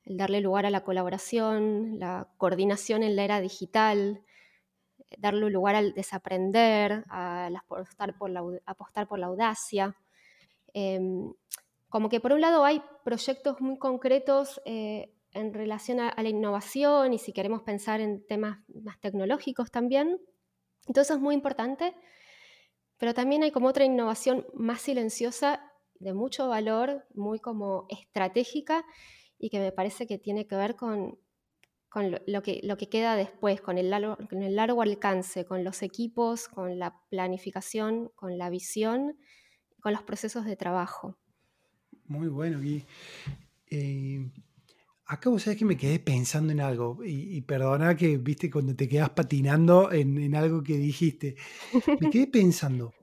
el 0.03 0.17
darle 0.17 0.41
lugar 0.41 0.65
a 0.65 0.69
la 0.69 0.83
colaboración, 0.83 1.99
la 1.99 2.29
coordinación 2.37 3.03
en 3.03 3.15
la 3.15 3.23
era 3.23 3.41
digital, 3.41 4.23
darle 5.17 5.49
lugar 5.49 5.75
al 5.75 5.93
desaprender, 5.93 7.03
a 7.09 7.47
apostar, 7.47 8.17
por 8.17 8.29
la, 8.29 8.43
apostar 8.65 9.07
por 9.07 9.19
la 9.19 9.27
audacia. 9.27 9.95
Em, 10.73 11.33
como 11.89 12.09
que 12.09 12.19
por 12.19 12.31
un 12.31 12.41
lado 12.41 12.63
hay 12.63 12.81
proyectos 13.03 13.59
muy 13.59 13.77
concretos 13.77 14.61
eh, 14.65 15.13
en 15.33 15.53
relación 15.53 15.99
a, 15.99 16.13
la 16.21 16.29
innovación 16.29 17.13
y 17.13 17.19
si 17.19 17.33
queremos 17.33 17.63
pensar 17.63 18.01
en 18.01 18.25
temas 18.25 18.59
más 18.73 18.99
tecnológicos 18.99 19.71
también. 19.71 20.19
Entonces 20.87 21.15
es 21.15 21.21
muy 21.21 21.35
importante, 21.35 21.93
pero 22.97 23.13
también 23.13 23.43
hay 23.43 23.51
como 23.51 23.67
otra 23.67 23.85
innovación 23.85 24.45
más 24.53 24.81
silenciosa, 24.81 25.71
de 25.99 26.13
mucho 26.13 26.47
valor, 26.47 27.05
muy 27.13 27.39
como 27.39 27.85
estratégica 27.89 28.83
y 29.37 29.49
que 29.49 29.59
me 29.59 29.71
parece 29.71 30.07
que 30.07 30.17
tiene 30.17 30.47
que 30.47 30.55
ver 30.55 30.75
con, 30.75 31.19
lo, 32.25 32.41
que, 32.41 32.61
lo 32.63 32.77
que 32.77 32.89
queda 32.89 33.15
después, 33.15 33.61
con 33.61 33.77
el, 33.77 33.89
largo, 33.89 34.17
con 34.29 34.41
el 34.41 34.55
largo 34.55 34.81
alcance, 34.81 35.45
con 35.45 35.63
los 35.63 35.83
equipos, 35.83 36.47
con 36.47 36.79
la 36.79 36.99
planificación, 37.09 38.09
con 38.15 38.37
la 38.37 38.49
visión, 38.49 39.17
con 39.81 39.93
los 39.93 40.03
procesos 40.03 40.45
de 40.45 40.55
trabajo. 40.55 41.17
Muy 42.05 42.27
bueno. 42.27 42.63
Y 42.63 42.85
eh, 43.69 44.29
acá 45.05 45.29
vos 45.29 45.43
sabés 45.43 45.59
que 45.59 45.65
me 45.65 45.77
quedé 45.77 45.99
pensando 45.99 46.53
en 46.53 46.61
algo. 46.61 46.99
Y, 47.03 47.41
perdona 47.41 47.95
que, 47.95 48.17
viste, 48.17 48.49
cuando 48.49 48.75
te 48.75 48.87
quedas 48.87 49.09
patinando 49.11 49.91
en, 49.91 50.35
algo 50.35 50.63
que 50.63 50.77
dijiste. 50.77 51.35
Me 51.99 52.09
quedé 52.09 52.27
pensando. 52.31 52.93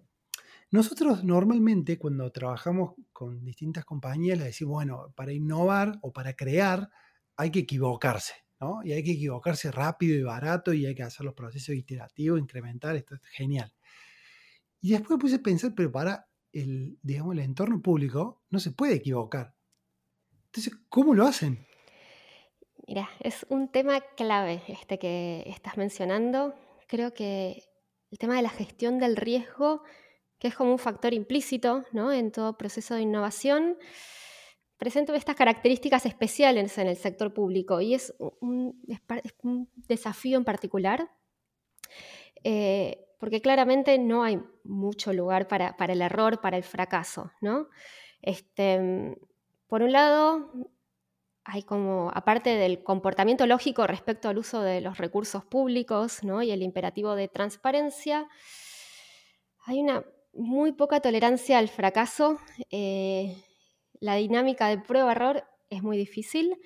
Nosotros 0.70 1.24
normalmente 1.24 1.98
cuando 1.98 2.30
trabajamos 2.30 2.92
con 3.12 3.42
distintas 3.42 3.86
compañías 3.86 4.38
le 4.38 4.44
decimos, 4.44 4.74
bueno, 4.74 5.12
para 5.16 5.32
innovar 5.32 5.98
o 6.02 6.12
para 6.12 6.34
crear 6.34 6.90
hay 7.38 7.50
que 7.50 7.60
equivocarse, 7.60 8.34
¿no? 8.60 8.80
Y 8.84 8.92
hay 8.92 9.02
que 9.02 9.12
equivocarse 9.12 9.70
rápido 9.70 10.14
y 10.14 10.22
barato 10.22 10.74
y 10.74 10.84
hay 10.84 10.94
que 10.94 11.04
hacer 11.04 11.24
los 11.24 11.32
procesos 11.32 11.74
iterativos, 11.74 12.38
incrementar, 12.38 12.96
esto 12.96 13.14
es 13.14 13.22
genial. 13.30 13.72
Y 14.80 14.90
después 14.90 15.18
puse 15.18 15.36
a 15.36 15.42
pensar, 15.42 15.72
pero 15.74 15.90
para, 15.90 16.27
el, 16.52 16.98
digamos, 17.02 17.34
el 17.34 17.40
entorno 17.40 17.80
público 17.82 18.42
no 18.50 18.58
se 18.58 18.72
puede 18.72 18.94
equivocar. 18.94 19.54
Entonces, 20.46 20.74
¿cómo 20.88 21.14
lo 21.14 21.26
hacen? 21.26 21.66
Mira, 22.86 23.10
es 23.20 23.44
un 23.50 23.68
tema 23.68 24.00
clave 24.16 24.62
este 24.66 24.98
que 24.98 25.44
estás 25.46 25.76
mencionando. 25.76 26.54
Creo 26.86 27.12
que 27.12 27.64
el 28.10 28.18
tema 28.18 28.36
de 28.36 28.42
la 28.42 28.48
gestión 28.48 28.98
del 28.98 29.16
riesgo, 29.16 29.82
que 30.38 30.48
es 30.48 30.54
como 30.54 30.72
un 30.72 30.78
factor 30.78 31.12
implícito 31.12 31.84
¿no? 31.92 32.12
en 32.12 32.32
todo 32.32 32.56
proceso 32.56 32.94
de 32.94 33.02
innovación, 33.02 33.76
presenta 34.78 35.14
estas 35.14 35.36
características 35.36 36.06
especiales 36.06 36.78
en 36.78 36.86
el 36.86 36.96
sector 36.96 37.34
público 37.34 37.80
y 37.80 37.94
es 37.94 38.14
un, 38.40 38.80
desafío 39.74 40.38
en 40.38 40.44
particular. 40.44 41.10
Eh, 42.44 43.04
porque 43.18 43.40
claramente 43.40 43.98
no 43.98 44.22
hay 44.22 44.40
mucho 44.64 45.12
lugar 45.12 45.48
para, 45.48 45.74
el 45.78 46.02
error, 46.02 46.40
para 46.40 46.56
el 46.56 46.62
fracaso, 46.62 47.30
¿no? 47.40 47.68
Este, 48.22 49.16
por 49.66 49.82
un 49.82 49.92
lado, 49.92 50.52
hay 51.44 51.62
como, 51.62 52.10
aparte 52.14 52.50
del 52.50 52.82
comportamiento 52.82 53.46
lógico 53.46 53.86
respecto 53.86 54.28
al 54.28 54.38
uso 54.38 54.62
de 54.62 54.80
los 54.80 54.98
recursos 54.98 55.44
públicos 55.44 56.22
¿no? 56.22 56.42
y 56.42 56.50
el 56.50 56.62
imperativo 56.62 57.14
de 57.14 57.28
transparencia, 57.28 58.28
hay 59.64 59.80
una 59.80 60.04
muy 60.32 60.72
poca 60.72 61.00
tolerancia 61.00 61.58
al 61.58 61.68
fracaso. 61.68 62.38
Eh, 62.70 63.36
la 64.00 64.14
dinámica 64.14 64.68
de 64.68 64.78
prueba-error 64.78 65.44
es 65.70 65.82
muy 65.82 65.96
difícil 65.96 66.58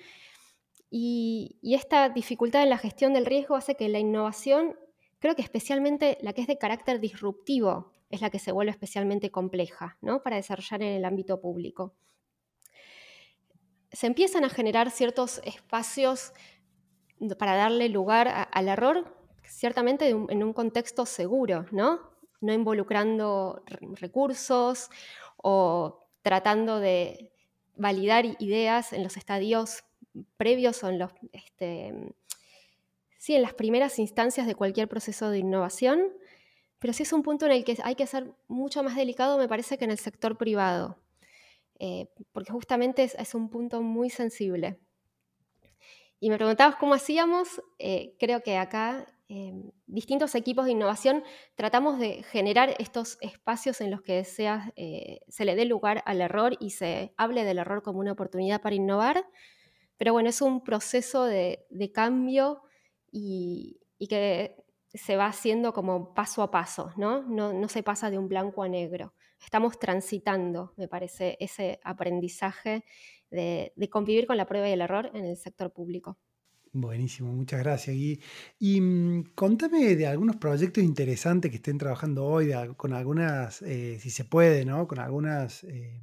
y, 0.95 1.57
esta 1.63 2.09
dificultad 2.09 2.61
en 2.61 2.69
la 2.69 2.77
gestión 2.77 3.13
del 3.13 3.25
riesgo 3.25 3.55
hace 3.55 3.75
que 3.75 3.89
la 3.89 3.99
innovación 3.99 4.75
Creo 5.23 5.37
que 5.37 5.41
especialmente 5.41 6.17
la 6.19 6.33
que 6.33 6.41
es 6.41 6.47
de 6.47 6.57
carácter 6.57 6.99
disruptivo 6.99 7.93
es 8.09 8.19
la 8.19 8.29
que 8.29 8.39
se 8.39 8.51
vuelve 8.51 8.71
especialmente 8.71 9.31
compleja 9.31 9.97
¿no? 10.01 10.21
para 10.21 10.35
desarrollar 10.35 10.81
en 10.81 10.97
el 10.97 11.05
ámbito 11.05 11.39
público. 11.39 11.93
Se 13.93 14.05
empiezan 14.05 14.43
a 14.43 14.49
generar 14.49 14.91
ciertos 14.91 15.39
espacios 15.45 16.33
para 17.39 17.55
darle 17.55 17.87
lugar 17.87 18.49
al 18.51 18.67
error, 18.67 19.15
ciertamente 19.45 20.09
en 20.09 20.43
un 20.43 20.51
contexto 20.51 21.05
seguro, 21.05 21.67
¿no? 21.71 22.01
no 22.41 22.51
involucrando 22.51 23.63
recursos 24.01 24.89
o 25.37 26.05
tratando 26.21 26.81
de 26.81 27.31
validar 27.77 28.25
ideas 28.39 28.91
en 28.91 29.03
los 29.03 29.15
estadios 29.15 29.85
previos 30.35 30.83
o 30.83 30.89
en 30.89 30.99
los 30.99 31.11
este, 31.31 32.13
sí, 33.23 33.35
en 33.35 33.41
las 33.41 33.53
primeras 33.53 33.99
instancias 33.99 34.45
de 34.45 34.53
cualquier 34.53 34.89
proceso 34.89 35.29
de 35.29 35.37
innovación, 35.37 36.11
pero 36.77 36.91
sí 36.91 37.03
es 37.03 37.13
un 37.13 37.23
punto 37.23 37.45
en 37.45 37.53
el 37.53 37.63
que 37.63 37.77
hay 37.81 37.95
que 37.95 38.05
ser 38.05 38.33
mucho 38.49 38.83
más 38.83 38.97
delicado, 38.97 39.37
me 39.37 39.47
parece, 39.47 39.77
que 39.77 39.85
en 39.85 39.91
el 39.91 39.97
sector 39.97 40.37
privado, 40.37 40.97
eh, 41.79 42.09
porque 42.33 42.51
justamente 42.51 43.01
es, 43.17 43.33
un 43.33 43.49
punto 43.49 43.81
muy 43.81 44.09
sensible. 44.09 44.77
Y 46.19 46.29
me 46.29 46.35
preguntabas 46.35 46.75
cómo 46.75 46.95
hacíamos, 46.95 47.61
eh, 47.79 48.13
creo 48.19 48.43
que 48.43 48.57
acá 48.57 49.07
em, 49.29 49.71
distintos 49.87 50.35
equipos 50.35 50.65
de 50.65 50.71
innovación 50.71 51.23
tratamos 51.55 51.99
de 51.99 52.23
generar 52.23 52.75
estos 52.77 53.17
espacios 53.21 53.79
en 53.79 53.89
los 53.89 54.01
que 54.01 54.19
eh, 54.75 55.19
se 55.29 55.45
le 55.45 55.55
dé 55.55 55.63
lugar 55.63 56.03
al 56.05 56.19
error 56.19 56.57
y 56.59 56.71
se 56.71 57.13
hable 57.15 57.45
del 57.45 57.59
error 57.59 57.83
como 57.83 57.99
una 58.01 58.11
oportunidad 58.11 58.61
para 58.61 58.75
innovar, 58.75 59.25
pero 59.95 60.11
bueno, 60.11 60.27
es 60.27 60.41
un 60.41 60.61
proceso 60.61 61.23
de 61.23 61.91
cambio 61.93 62.63
y, 63.13 63.79
que 64.09 64.57
se 64.93 65.15
va 65.15 65.27
haciendo 65.27 65.71
como 65.73 66.13
paso 66.13 66.41
a 66.43 66.51
paso, 66.51 66.91
¿no? 66.97 67.23
¿no? 67.23 67.69
se 67.69 67.83
pasa 67.83 68.11
de 68.11 68.17
un 68.17 68.27
blanco 68.27 68.63
a 68.63 68.67
negro. 68.67 69.13
Estamos 69.43 69.79
transitando, 69.79 70.73
me 70.77 70.87
parece, 70.87 71.37
ese 71.39 71.79
aprendizaje 71.83 72.83
de, 73.29 73.71
convivir 73.89 74.27
con 74.27 74.37
la 74.37 74.45
prueba 74.45 74.67
y 74.69 74.73
el 74.73 74.81
error 74.81 75.09
en 75.13 75.25
el 75.25 75.37
sector 75.37 75.71
público. 75.71 76.17
Buenísimo, 76.73 77.31
muchas 77.31 77.59
gracias. 77.61 77.95
Y, 77.95 78.19
y 78.59 78.81
mm, 78.81 79.33
contame 79.35 79.95
de 79.95 80.07
algunos 80.07 80.37
proyectos 80.37 80.83
interesantes 80.83 81.51
que 81.51 81.57
estén 81.57 81.77
trabajando 81.77 82.25
hoy, 82.25 82.51
con 82.75 82.93
algunas, 82.93 83.61
eh, 83.61 83.99
si 83.99 84.09
se 84.09 84.25
puede, 84.25 84.65
¿no? 84.65 84.87
Con 84.87 84.99
algunas 84.99 85.63
eh, 85.65 86.01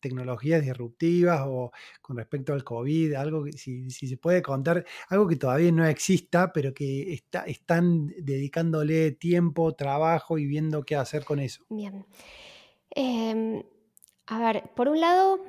tecnologías 0.00 0.62
disruptivas 0.62 1.42
o 1.46 1.72
con 2.00 2.16
respecto 2.16 2.52
al 2.52 2.64
COVID, 2.64 3.14
algo 3.14 3.44
que 3.44 3.52
si, 3.52 3.90
se 3.90 4.16
puede 4.16 4.42
contar, 4.42 4.84
algo 5.08 5.28
que 5.28 5.36
todavía 5.36 5.70
no 5.72 5.86
exista, 5.86 6.52
pero 6.52 6.74
que 6.74 7.12
está, 7.12 7.42
están 7.44 8.08
dedicándole 8.18 9.12
tiempo, 9.12 9.74
trabajo 9.74 10.38
y 10.38 10.46
viendo 10.46 10.82
qué 10.82 10.96
hacer 10.96 11.24
con 11.24 11.38
eso. 11.38 11.64
Bien. 11.68 12.06
Em, 12.90 13.62
a 14.26 14.38
ver, 14.40 14.70
por 14.74 14.88
un 14.88 15.00
lado, 15.00 15.40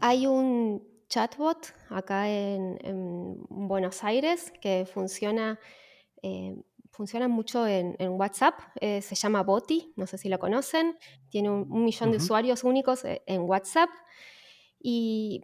hay 0.00 0.26
un 0.26 0.86
chatbot 1.08 1.74
acá 1.88 2.28
en, 2.28 2.78
Buenos 3.48 4.04
Aires 4.04 4.52
que 4.60 4.86
funciona 4.86 5.58
em, 6.22 6.62
funciona 6.98 7.28
mucho 7.28 7.64
en, 7.64 7.96
WhatsApp, 8.00 8.58
eh, 8.80 9.00
se 9.02 9.14
llama 9.14 9.44
Boti, 9.44 9.92
no 9.94 10.08
sé 10.08 10.18
si 10.18 10.28
lo 10.28 10.40
conocen, 10.40 10.98
tiene 11.30 11.48
un, 11.48 11.84
millón 11.84 12.10
de 12.10 12.16
usuarios 12.16 12.64
únicos 12.64 13.04
eh, 13.04 13.22
en 13.26 13.42
WhatsApp 13.42 13.88
y 14.80 15.42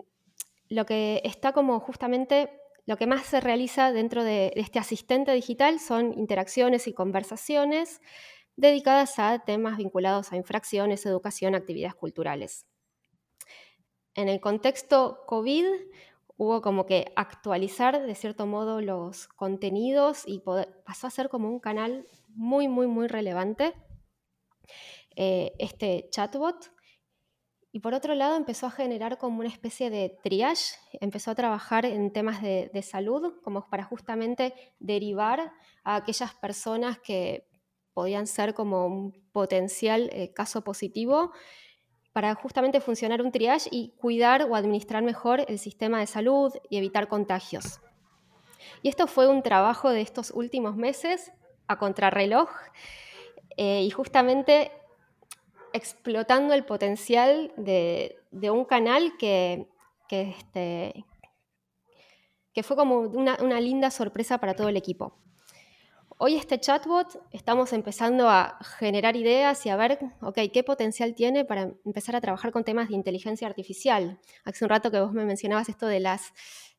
lo 0.69 0.85
que 0.85 1.23
está 1.23 1.53
como 1.53 1.79
justamente, 1.79 2.51
lo 2.87 2.97
que 2.97 3.07
más 3.07 3.27
se 3.27 3.41
realiza 3.41 3.93
dentro 3.93 4.25
de, 4.25 4.53
este 4.57 4.81
asistente 4.81 5.31
digital 5.31 5.79
son 5.79 6.19
interacciones 6.19 6.89
y 6.89 6.93
conversaciones 6.93 8.01
dedicadas 8.57 9.21
a 9.21 9.39
temas 9.39 9.77
vinculados 9.77 10.33
a 10.33 10.37
infracciones, 10.37 11.07
educación, 11.07 11.55
actividades 11.55 11.95
culturales. 11.95 12.67
en 14.17 14.29
el 14.29 14.41
contexto 14.41 15.23
COVID 15.29 15.67
hubo 16.37 16.63
como 16.63 16.87
que 16.87 17.13
actualizar 17.17 18.05
de 18.05 18.15
cierto 18.15 18.47
modo 18.47 18.81
los 18.81 19.29
contenidos 19.29 20.25
y 20.27 20.43
pasó 20.85 21.07
a 21.07 21.11
ser 21.11 21.29
como 21.29 21.49
un 21.49 21.61
canal 21.61 22.07
muy, 22.29 22.69
muy, 22.69 22.87
muy 22.87 23.07
relevante 23.07 23.75
eh, 25.17 25.53
este 25.59 26.09
chatbot. 26.11 26.73
Y 27.71 27.81
por 27.81 27.93
otro 27.93 28.15
lado 28.15 28.37
empezó 28.37 28.67
a 28.67 28.71
generar 28.71 29.19
como 29.19 29.41
una 29.41 29.49
especie 29.49 29.91
de 29.91 30.17
triage, 30.23 30.77
empezó 31.01 31.33
a 31.33 31.35
trabajar 31.35 31.85
en 31.85 32.13
temas 32.13 32.41
de, 32.41 32.83
salud, 32.83 33.35
como 33.43 33.69
para 33.69 33.83
justamente 33.83 34.55
derivar 34.79 35.53
a 35.83 35.97
aquellas 35.97 36.35
personas 36.35 37.01
que 37.01 37.49
podían 37.93 38.29
ser 38.29 38.55
como 38.55 38.87
un 38.87 39.13
potencial 39.33 40.09
eh, 40.13 40.33
caso 40.33 40.63
positivo 40.63 41.33
para 42.15 42.33
justamente 42.37 42.81
funcionar 42.81 43.21
un 43.21 43.33
triage 43.33 43.69
y 43.73 43.93
cuidar 43.99 44.45
o 44.45 44.55
administrar 44.55 45.03
mejor 45.03 45.45
el 45.49 45.59
sistema 45.59 45.99
de 45.99 46.07
salud 46.07 46.55
y 46.71 46.79
evitar 46.79 47.09
contagios. 47.09 47.81
Y 48.83 48.89
esto 48.89 49.09
fue 49.09 49.27
un 49.27 49.43
trabajo 49.43 49.91
de 49.91 50.01
estos 50.01 50.31
últimos 50.31 50.77
meses 50.77 51.33
a 51.67 51.77
contrarreloj 51.77 52.49
eh, 53.57 53.83
y 53.83 53.91
justamente 53.91 54.71
explotando 55.73 56.55
el 56.55 56.65
potencial 56.65 57.53
de, 57.57 58.17
un 58.31 58.65
canal 58.65 59.17
que, 59.19 59.67
este, 60.09 61.05
que 62.53 62.63
fue 62.63 62.77
como 62.77 63.01
una 63.01 63.61
linda 63.61 63.91
sorpresa 63.91 64.39
para 64.39 64.55
todo 64.55 64.69
el 64.69 64.77
equipo. 64.77 65.19
Hoy 66.17 66.37
este 66.37 66.61
chatbot 66.61 67.21
estamos 67.33 67.73
empezando 67.73 68.29
a 68.29 68.57
generar 68.79 69.17
ideas 69.17 69.67
y 69.67 69.71
a 69.71 69.77
ver, 69.77 69.99
qué 70.53 70.63
potencial 70.63 71.13
tiene 71.17 71.45
para 71.45 71.73
empezar 71.85 72.15
a 72.15 72.21
trabajar 72.21 72.53
con 72.53 72.63
temas 72.63 72.89
de 72.89 72.95
inteligencia 72.95 73.49
artificial. 73.49 74.21
Hace 74.45 74.65
un 74.65 74.69
rato 74.69 74.93
que 74.93 75.01
vos 75.01 75.13
me 75.13 75.25
mencionabas 75.25 75.69
esto 75.69 75.89
de 75.89 75.99
las 75.99 76.33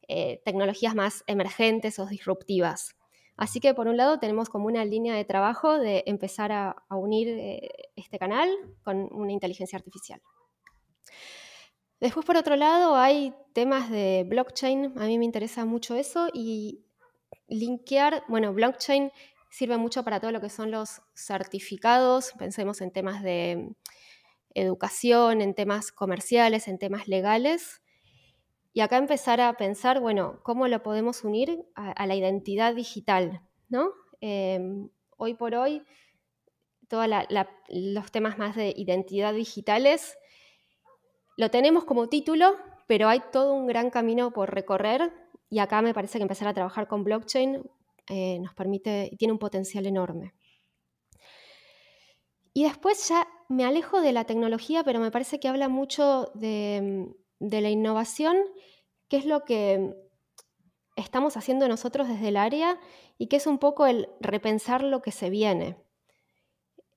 eh, 0.08 0.42
tecnologías 0.46 0.96
más 0.96 1.26
emergentes 1.28 2.00
o 2.00 2.06
disruptivas. 2.06 2.96
Así 3.36 3.60
que 3.60 3.74
por 3.74 3.90
un 3.90 3.98
lado 3.98 4.20
tenemos 4.20 4.48
como 4.48 4.68
una 4.68 4.86
línea 4.86 5.16
de 5.16 5.26
trabajo 5.26 5.78
de 5.80 6.04
empezar 6.06 6.54
a, 6.54 6.78
unir 6.90 7.28
eh, 7.28 7.70
este 7.98 8.18
canal 8.18 8.50
con 8.86 9.10
una 9.12 9.34
inteligencia 9.34 9.78
artificial. 9.78 10.22
Después 12.00 12.26
por 12.26 12.38
otro 12.38 12.56
lado 12.56 12.96
hay 12.96 13.34
temas 13.52 13.90
de 13.90 14.26
blockchain, 14.26 14.94
a 14.98 15.06
mí 15.08 15.18
me 15.18 15.26
interesa 15.26 15.66
mucho 15.66 15.96
eso 15.96 16.30
y 16.34 16.85
linkear, 17.48 18.24
bueno, 18.28 18.54
blockchain 18.54 19.12
sirve 19.50 19.78
mucho 19.78 20.04
para 20.04 20.20
todo 20.20 20.32
lo 20.32 20.42
que 20.42 20.50
son 20.50 20.72
los 20.72 21.02
certificados, 21.16 22.34
pensemos 22.38 22.82
en 22.82 22.92
temas 22.92 23.24
de 23.24 23.76
educación, 24.54 25.42
en 25.42 25.54
temas 25.54 25.92
comerciales, 25.92 26.68
en 26.68 26.78
temas 26.78 27.08
legales. 27.08 27.82
Y 28.74 28.82
acá 28.82 28.98
empezar 28.98 29.40
a 29.40 29.54
pensar, 29.56 30.02
bueno, 30.02 30.42
¿cómo 30.44 30.68
lo 30.68 30.84
podemos 30.84 31.24
unir 31.24 31.66
a, 31.76 32.06
la 32.06 32.16
identidad 32.16 32.76
digital? 32.76 33.42
¿no? 33.70 33.92
Em, 34.20 34.90
hoy 35.18 35.34
por 35.34 35.56
hoy, 35.56 35.84
todos 36.90 37.08
los 37.70 38.12
temas 38.12 38.38
más 38.38 38.56
de 38.56 38.74
identidad 38.76 39.34
digitales 39.34 40.18
lo 41.38 41.50
tenemos 41.50 41.84
como 41.84 42.08
título, 42.08 42.58
pero 42.88 43.10
hay 43.10 43.22
todo 43.32 43.54
un 43.54 43.68
gran 43.68 43.90
camino 43.90 44.32
por 44.32 44.54
recorrer 44.54 45.12
y 45.50 45.60
acá 45.60 45.82
me 45.82 45.94
parece 45.94 46.18
que 46.18 46.24
empezar 46.24 46.48
a 46.48 46.54
trabajar 46.54 46.88
con 46.88 47.04
blockchain 47.04 47.64
eh, 48.08 48.40
nos 48.40 48.54
permite 48.54 49.12
tiene 49.18 49.32
un 49.32 49.40
potencial 49.40 49.86
enorme. 49.86 50.34
Y 52.54 52.64
después 52.64 53.10
ya 53.10 53.28
me 53.50 53.66
alejo 53.66 54.02
de 54.02 54.14
la 54.14 54.26
tecnología, 54.26 54.84
pero 54.84 55.00
me 55.00 55.12
parece 55.12 55.40
que 55.40 55.48
habla 55.48 55.68
mucho 55.68 56.32
de, 56.36 57.14
la 57.40 57.70
innovación, 57.70 58.38
que 59.10 59.18
es 59.18 59.26
lo 59.26 59.44
que 59.44 59.94
estamos 60.96 61.36
haciendo 61.36 61.68
nosotros 61.68 62.08
desde 62.08 62.30
el 62.30 62.38
área 62.38 62.80
y 63.18 63.28
que 63.28 63.36
es 63.36 63.48
un 63.48 63.58
poco 63.58 63.86
el 63.88 64.08
repensar 64.22 64.84
lo 64.84 65.02
que 65.02 65.12
se 65.12 65.30
viene. 65.30 65.76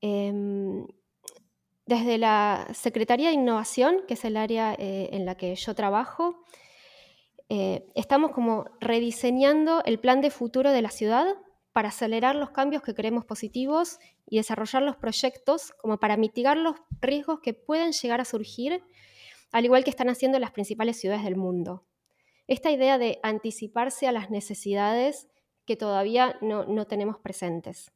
Em, 0.00 0.86
desde 1.86 2.18
la 2.18 2.68
Secretaría 2.72 3.28
de 3.28 3.34
Innovación, 3.34 4.04
que 4.06 4.14
es 4.14 4.24
el 4.24 4.36
área 4.36 4.74
eh, 4.74 5.08
en 5.12 5.24
la 5.24 5.36
que 5.36 5.56
yo 5.56 5.74
trabajo, 5.74 6.44
eh, 7.48 7.86
estamos 7.94 8.32
como 8.32 8.66
rediseñando 8.80 9.82
el 9.84 9.98
plan 9.98 10.20
de 10.20 10.30
futuro 10.30 10.70
de 10.70 10.82
la 10.82 10.90
ciudad 10.90 11.26
para 11.72 11.88
acelerar 11.88 12.34
los 12.34 12.50
cambios 12.50 12.82
que 12.82 12.94
creemos 12.94 13.24
positivos 13.24 13.98
y 14.26 14.36
desarrollar 14.36 14.82
los 14.82 14.96
proyectos 14.96 15.72
como 15.80 15.98
para 15.98 16.16
mitigar 16.16 16.56
los 16.56 16.76
riesgos 17.00 17.40
que 17.40 17.54
pueden 17.54 17.92
llegar 17.92 18.20
a 18.20 18.24
surgir, 18.24 18.82
al 19.52 19.64
igual 19.64 19.84
que 19.84 19.90
están 19.90 20.08
haciendo 20.08 20.38
las 20.38 20.50
principales 20.50 21.00
ciudades 21.00 21.24
del 21.24 21.36
mundo. 21.36 21.84
Esta 22.46 22.70
idea 22.70 22.98
de 22.98 23.18
anticiparse 23.22 24.06
a 24.06 24.12
las 24.12 24.30
necesidades 24.30 25.28
que 25.64 25.76
todavía 25.76 26.36
no, 26.40 26.64
no 26.64 26.86
tenemos 26.86 27.18
presentes. 27.18 27.92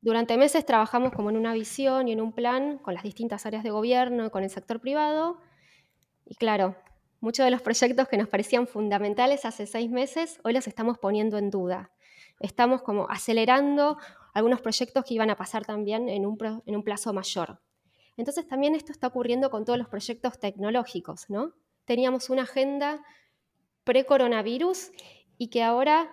Durante 0.00 0.36
meses 0.36 0.66
trabajamos 0.66 1.12
como 1.12 1.30
en 1.30 1.36
una 1.36 1.52
visión 1.52 2.08
y 2.08 2.12
en 2.12 2.20
un 2.20 2.32
plan 2.32 2.78
con 2.78 2.94
las 2.94 3.04
distintas 3.04 3.46
áreas 3.46 3.62
de 3.62 3.70
gobierno 3.70 4.30
con 4.30 4.42
el 4.42 4.50
sector 4.50 4.80
privado. 4.80 5.38
Y 6.24 6.34
claro, 6.34 6.76
Muchos 7.22 7.44
de 7.44 7.52
los 7.52 7.62
proyectos 7.62 8.08
que 8.08 8.16
nos 8.16 8.26
parecían 8.26 8.66
fundamentales 8.66 9.44
hace 9.44 9.64
seis 9.64 9.88
meses, 9.88 10.40
hoy 10.42 10.54
los 10.54 10.66
estamos 10.66 10.98
poniendo 10.98 11.38
en 11.38 11.50
duda. 11.50 11.92
Estamos 12.40 12.82
como 12.82 13.08
acelerando 13.08 13.96
algunos 14.34 14.60
proyectos 14.60 15.04
que 15.04 15.14
iban 15.14 15.30
a 15.30 15.36
pasar 15.36 15.64
también 15.64 16.08
en 16.08 16.26
un, 16.26 16.82
plazo 16.82 17.12
mayor. 17.12 17.60
Entonces 18.16 18.48
también 18.48 18.74
esto 18.74 18.90
está 18.90 19.06
ocurriendo 19.06 19.52
con 19.52 19.64
todos 19.64 19.78
los 19.78 19.86
proyectos 19.86 20.40
tecnológicos, 20.40 21.30
¿no? 21.30 21.52
Teníamos 21.84 22.28
una 22.28 22.42
agenda 22.42 23.00
pre-coronavirus 23.84 24.90
y 25.38 25.46
que 25.46 25.62
ahora 25.62 26.10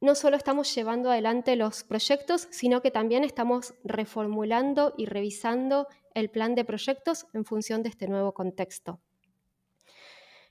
no 0.00 0.14
solo 0.14 0.38
estamos 0.38 0.74
llevando 0.74 1.10
adelante 1.10 1.56
los 1.56 1.84
proyectos, 1.84 2.48
sino 2.52 2.80
que 2.80 2.90
también 2.90 3.22
estamos 3.22 3.74
reformulando 3.84 4.94
y 4.96 5.04
revisando 5.04 5.88
el 6.14 6.30
plan 6.30 6.54
de 6.54 6.64
proyectos 6.64 7.26
en 7.34 7.44
función 7.44 7.82
de 7.82 7.90
este 7.90 8.08
nuevo 8.08 8.32
contexto. 8.32 8.98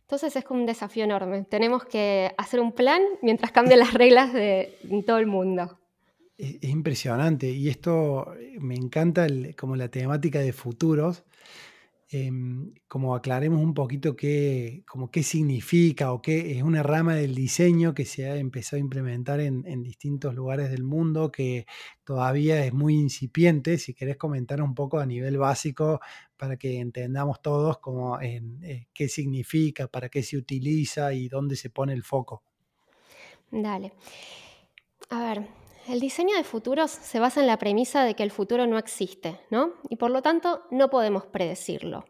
Entonces 0.08 0.38
es 0.38 0.46
como 0.46 0.62
un 0.62 0.66
desafío 0.66 1.04
enorme. 1.04 1.44
Tenemos 1.44 1.84
que 1.84 2.34
hacer 2.38 2.62
un 2.62 2.72
plan 2.72 3.02
mientras 3.22 3.52
cambian 3.52 3.80
las 3.80 3.94
reglas 3.94 4.32
de 4.32 4.74
todo 5.06 5.18
el 5.18 5.28
mundo. 5.28 5.78
Es, 6.38 6.64
impresionante 6.64 7.50
y 7.50 7.68
esto 7.68 8.34
eh, 8.36 8.56
me 8.58 8.76
encanta 8.76 9.28
como 9.58 9.76
la 9.76 9.90
temática 9.90 10.40
de 10.40 10.54
futuros, 10.54 11.26
Em, 12.10 12.74
como 12.88 13.16
aclaremos 13.16 13.62
un 13.62 13.74
poquito 13.74 14.16
qué, 14.16 14.84
como 14.88 15.12
qué 15.12 15.24
significa 15.24 16.14
o 16.14 16.22
qué 16.22 16.56
es 16.56 16.64
una 16.64 16.82
rama 16.82 17.16
del 17.16 17.36
diseño 17.36 17.94
que 17.94 18.06
se 18.06 18.30
ha 18.30 18.38
empezado 18.38 18.78
a 18.78 18.80
implementar 18.80 19.42
en, 19.42 19.84
distintos 19.84 20.34
lugares 20.34 20.72
del 20.72 20.84
mundo, 20.86 21.32
que 21.34 21.66
todavía 22.06 22.64
es 22.64 22.74
muy 22.74 22.96
incipiente. 22.96 23.78
Si 23.78 23.94
querés 23.94 24.16
comentar 24.16 24.62
un 24.62 24.74
poco 24.74 25.00
a 25.00 25.06
nivel 25.06 25.38
básico 25.38 26.00
para 26.38 26.56
que 26.56 26.80
entendamos 26.80 27.42
todos 27.42 27.80
como 27.80 28.22
en, 28.22 28.64
eh, 28.64 28.88
qué 28.94 29.10
significa, 29.10 29.88
para 29.88 30.08
qué 30.08 30.24
se 30.24 30.38
utiliza 30.38 31.14
y 31.14 31.28
dónde 31.28 31.58
se 31.58 31.70
pone 31.70 31.92
el 31.92 32.04
foco. 32.04 32.42
Dale. 33.52 33.92
A 35.10 35.20
ver, 35.20 35.48
el 35.88 36.00
diseño 36.00 36.36
de 36.36 36.44
futuros 36.44 36.92
se 36.92 37.20
basa 37.20 37.40
en 37.40 37.48
la 37.48 37.58
premisa 37.58 38.04
de 38.04 38.14
que 38.14 38.24
el 38.24 38.32
futuro 38.32 38.68
no 38.68 38.78
existe, 38.78 39.40
¿no? 39.50 39.74
Y 39.90 39.96
por 39.96 40.12
lo 40.12 40.22
tanto 40.22 40.64
no 40.70 40.90
podemos 40.90 41.26
predecirlo. 41.26 42.06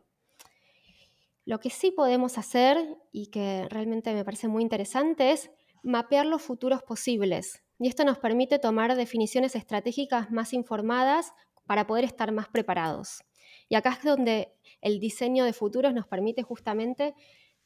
Lo 1.46 1.60
que 1.60 1.70
sí 1.70 1.92
podemos 1.92 2.38
hacer, 2.38 2.98
y 3.12 3.28
que 3.28 3.68
realmente 3.70 4.14
me 4.14 4.26
parece 4.26 4.48
muy 4.48 4.64
interesante, 4.64 5.32
es 5.32 5.52
mapear 5.84 6.26
los 6.26 6.42
futuros 6.42 6.84
posibles. 6.84 7.64
Y 7.80 7.88
esto 7.88 8.04
nos 8.04 8.18
permite 8.18 8.60
tomar 8.60 8.96
definiciones 8.96 9.56
estratégicas 9.56 10.32
más 10.32 10.54
informadas 10.54 11.34
para 11.66 11.86
poder 11.86 12.04
estar 12.04 12.32
más 12.32 12.50
preparados. 12.50 13.24
Y 13.70 13.76
acá 13.76 13.92
es 13.92 14.04
donde 14.04 14.54
el 14.82 15.00
diseño 15.00 15.46
de 15.46 15.54
futuros 15.54 15.94
nos 15.94 16.08
permite 16.08 16.42
justamente 16.42 17.14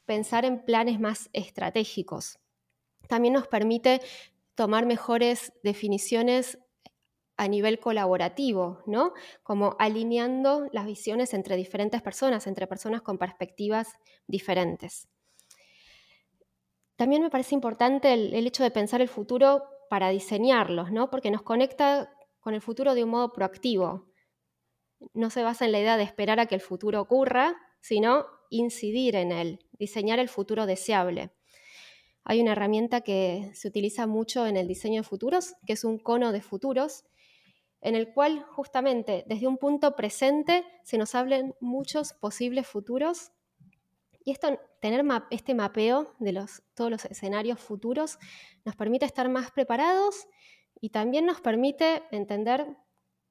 pensar 0.06 0.46
en 0.46 0.64
planes 0.66 1.00
más 1.00 1.30
estratégicos. 1.34 2.38
También 3.08 3.34
nos 3.34 3.48
permite 3.48 4.02
tomar 4.56 4.86
mejores 4.86 5.54
definiciones 5.64 6.60
a 7.38 7.48
nivel 7.48 7.80
colaborativo, 7.80 8.84
¿no? 8.86 9.14
Como 9.44 9.76
alineando 9.80 10.68
las 10.72 10.86
visiones 10.86 11.34
entre 11.34 11.56
diferentes 11.56 12.02
personas, 12.02 12.46
entre 12.46 12.68
personas 12.68 13.02
con 13.02 13.18
perspectivas 13.18 13.88
diferentes. 14.28 15.08
También 16.96 17.24
me 17.24 17.32
parece 17.32 17.56
importante 17.56 18.14
el, 18.14 18.46
hecho 18.46 18.62
de 18.62 18.70
pensar 18.70 19.02
el 19.02 19.08
futuro 19.08 19.64
para 19.90 20.10
diseñarlos, 20.10 20.92
¿no? 20.92 21.10
Porque 21.10 21.32
nos 21.32 21.42
conecta 21.42 22.14
con 22.40 22.54
el 22.54 22.62
futuro 22.62 22.94
de 22.94 23.04
un 23.04 23.10
modo 23.10 23.34
proactivo. 23.34 24.06
No 25.14 25.32
se 25.32 25.42
basa 25.42 25.66
en 25.66 25.72
la 25.72 25.80
idea 25.80 25.98
de 25.98 26.04
esperar 26.04 26.40
a 26.40 26.46
que 26.46 26.54
el 26.54 26.62
futuro 26.62 27.02
ocurra, 27.02 27.58
sino 27.80 28.28
incidir 28.52 29.16
en 29.16 29.32
él, 29.32 29.66
diseñar 29.80 30.20
el 30.20 30.30
futuro 30.30 30.68
deseable 30.68 31.32
hay 32.24 32.42
una 32.42 32.52
herramienta 32.52 33.02
que 33.02 33.52
se 33.54 33.68
utiliza 33.68 34.08
mucho 34.08 34.46
en 34.46 34.58
el 34.58 34.68
diseño 34.68 35.02
de 35.02 35.08
futuros, 35.08 35.56
que 35.66 35.74
es 35.74 35.84
un 35.84 35.98
cono 35.98 36.32
de 36.32 36.42
futuros, 36.42 37.06
en 37.82 37.96
el 37.96 38.14
cual 38.14 38.44
justamente 38.44 39.24
desde 39.28 39.48
un 39.48 39.58
punto 39.58 39.96
presente 39.96 40.64
se 40.84 40.98
nos 40.98 41.16
hablen 41.16 41.56
muchos 41.60 42.14
posibles 42.14 42.68
futuros. 42.68 43.32
Y 44.24 44.32
esto, 44.32 44.60
tener 44.80 45.04
este 45.32 45.56
mapeo 45.56 46.14
de 46.20 46.46
todos 46.76 46.92
los 46.92 47.06
escenarios 47.06 47.60
futuros 47.60 48.20
nos 48.66 48.76
permite 48.76 49.06
estar 49.06 49.28
más 49.30 49.50
preparados 49.52 50.28
y 50.80 50.90
también 50.90 51.26
nos 51.26 51.42
permite 51.42 52.04
entender 52.12 52.68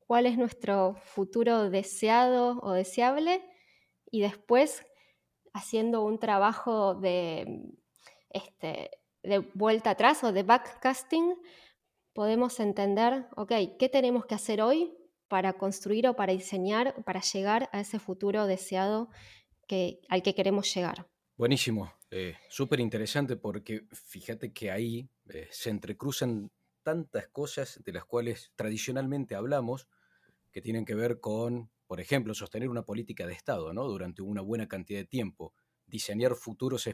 cuál 0.07 0.26
es 0.26 0.37
nuestro 0.37 0.96
futuro 0.96 1.70
deseado 1.70 2.59
o 2.62 2.72
deseable 2.72 3.44
y 4.11 4.20
después 4.20 4.85
haciendo 5.53 6.05
un 6.05 6.18
trabajo 6.18 6.96
de, 6.96 7.76
este, 8.31 8.90
de 9.23 9.38
vuelta 9.55 9.90
atrás 9.90 10.25
o 10.25 10.33
de 10.33 10.43
backcasting, 10.43 11.35
podemos 12.12 12.61
entender, 12.61 13.27
ok, 13.37 13.53
¿qué 13.79 13.88
tenemos 13.88 14.27
que 14.27 14.35
hacer 14.35 14.62
hoy 14.62 14.93
para 15.29 15.53
construir 15.55 16.09
o 16.09 16.16
para 16.16 16.33
diseñar, 16.33 17.05
para 17.05 17.21
llegar 17.21 17.69
a 17.73 17.81
ese 17.81 17.99
futuro 17.99 18.47
deseado 18.47 19.11
que, 19.66 20.01
al 20.09 20.23
que 20.23 20.35
queremos 20.35 20.73
llegar? 20.75 21.07
Buenísimo, 21.37 21.93
eh, 22.11 22.37
súper 22.49 22.81
interesante 22.81 23.37
porque 23.37 23.87
fíjate 23.93 24.53
que 24.53 24.71
ahí 24.71 25.09
eh, 25.29 25.49
se 25.51 25.71
entrecruzan 25.71 26.51
tantas 26.83 27.29
cosas 27.29 27.81
de 27.85 27.93
las 27.93 28.05
cuales 28.05 28.53
tradicionalmente 28.57 29.35
hablamos 29.35 29.88
que 30.51 30.61
tienen 30.61 30.85
que 30.85 30.95
ver 30.95 31.21
con, 31.21 31.71
por 31.87 32.01
ejemplo, 32.01 32.35
sostener 32.35 32.69
una 32.69 32.83
política 32.83 33.27
de 33.27 33.35
Estado 33.35 33.73
¿no? 33.73 33.85
durante 33.85 34.23
una 34.23 34.40
buena 34.40 34.66
cantidad 34.66 35.01
de 35.01 35.07
tiempo. 35.07 35.55
Diseñar 35.87 36.35
futuros 36.35 36.88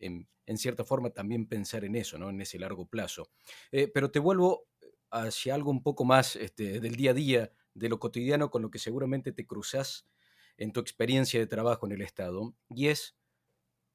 en, 0.00 0.28
cierta 0.56 0.84
forma 0.84 1.10
también 1.10 1.46
pensar 1.46 1.84
en 1.84 1.94
eso, 1.94 2.18
¿no? 2.18 2.28
en 2.30 2.40
ese 2.40 2.58
largo 2.58 2.86
plazo. 2.86 3.30
Eh, 3.70 3.86
pero 3.86 4.10
te 4.10 4.18
vuelvo 4.18 4.66
hacia 5.10 5.54
algo 5.54 5.70
un 5.70 5.82
poco 5.82 6.04
más 6.04 6.34
este, 6.36 6.80
del 6.80 6.96
día 6.96 7.12
a 7.12 7.14
día, 7.14 7.52
de 7.74 7.88
lo 7.88 8.00
cotidiano, 8.00 8.50
con 8.50 8.62
lo 8.62 8.70
que 8.70 8.80
seguramente 8.80 9.32
te 9.32 9.46
cruzas 9.46 10.08
en 10.56 10.72
tu 10.72 10.80
experiencia 10.80 11.38
de 11.38 11.46
trabajo 11.46 11.86
en 11.86 11.92
el 11.92 12.02
Estado, 12.02 12.54
y 12.68 12.88
es 12.88 13.16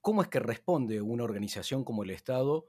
cómo 0.01 0.21
es 0.21 0.29
que 0.29 0.39
responde 0.39 1.01
una 1.01 1.23
organización 1.23 1.83
como 1.83 2.03
el 2.03 2.09
Estado 2.09 2.67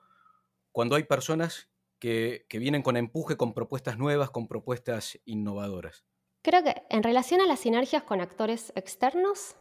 cuando 0.72 0.96
hay 0.96 1.05
personas 1.05 1.70
que 1.99 2.46
vienen 2.51 2.83
con 2.83 2.96
empuje, 2.96 3.37
con 3.37 3.55
propuestas 3.55 3.99
nuevas, 3.99 4.31
con 4.31 4.49
propuestas 4.49 5.18
innovadoras. 5.25 6.05
Creo 6.46 6.62
que 6.62 6.85
en 6.90 7.03
relación 7.03 7.40
a 7.40 7.46
las 7.49 7.59
sinergias 7.59 8.05
con 8.05 8.20
actores 8.20 8.72
externos, 8.77 9.57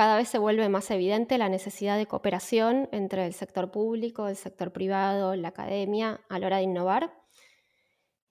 cada 0.00 0.16
vez 0.16 0.30
se 0.30 0.38
vuelve 0.38 0.66
más 0.70 0.90
evidente 0.90 1.36
la 1.36 1.50
necesidad 1.50 1.98
de 1.98 2.06
cooperación 2.06 2.88
entre 2.90 3.26
el 3.26 3.34
sector 3.34 3.70
público, 3.70 4.28
el 4.28 4.36
sector 4.36 4.72
privado, 4.72 5.36
la 5.36 5.48
academia 5.48 6.24
a 6.30 6.38
la 6.38 6.46
hora 6.46 6.56
de 6.56 6.62
innovar. 6.62 7.12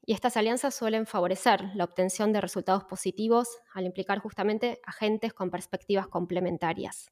Y 0.04 0.14
estas 0.14 0.36
alianzas 0.36 0.74
suelen 0.74 1.06
favorecer 1.06 1.70
la 1.76 1.84
obtención 1.84 2.34
de 2.34 2.42
resultados 2.42 2.86
positivos 2.86 3.60
al 3.72 3.86
implicar 3.86 4.18
justamente 4.18 4.82
agentes 4.84 5.32
con 5.32 5.52
perspectivas 5.52 6.08
complementarias. 6.08 7.12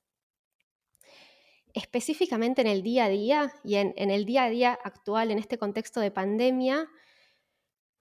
Específicamente 1.76 2.62
en 2.62 2.68
el 2.68 2.82
día 2.82 3.06
a 3.06 3.10
día 3.10 3.54
y 3.64 3.76
en, 3.76 3.94
en 3.96 4.10
el 4.10 4.26
día 4.26 4.46
a 4.46 4.50
día 4.50 4.80
actual, 4.84 5.30
en 5.30 5.38
este 5.38 5.60
contexto 5.60 6.00
de 6.00 6.10
pandemia, 6.10 6.88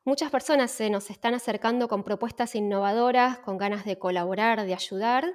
Muchas 0.09 0.31
personas 0.31 0.71
se 0.71 0.89
nos 0.89 1.11
están 1.11 1.35
acercando 1.35 1.89
con 1.89 2.05
propuestas 2.05 2.55
innovadoras, 2.55 3.41
con 3.41 3.59
ganas 3.59 3.85
de 3.85 3.99
colaborar, 3.99 4.65
de 4.65 4.73
ayudar. 4.73 5.35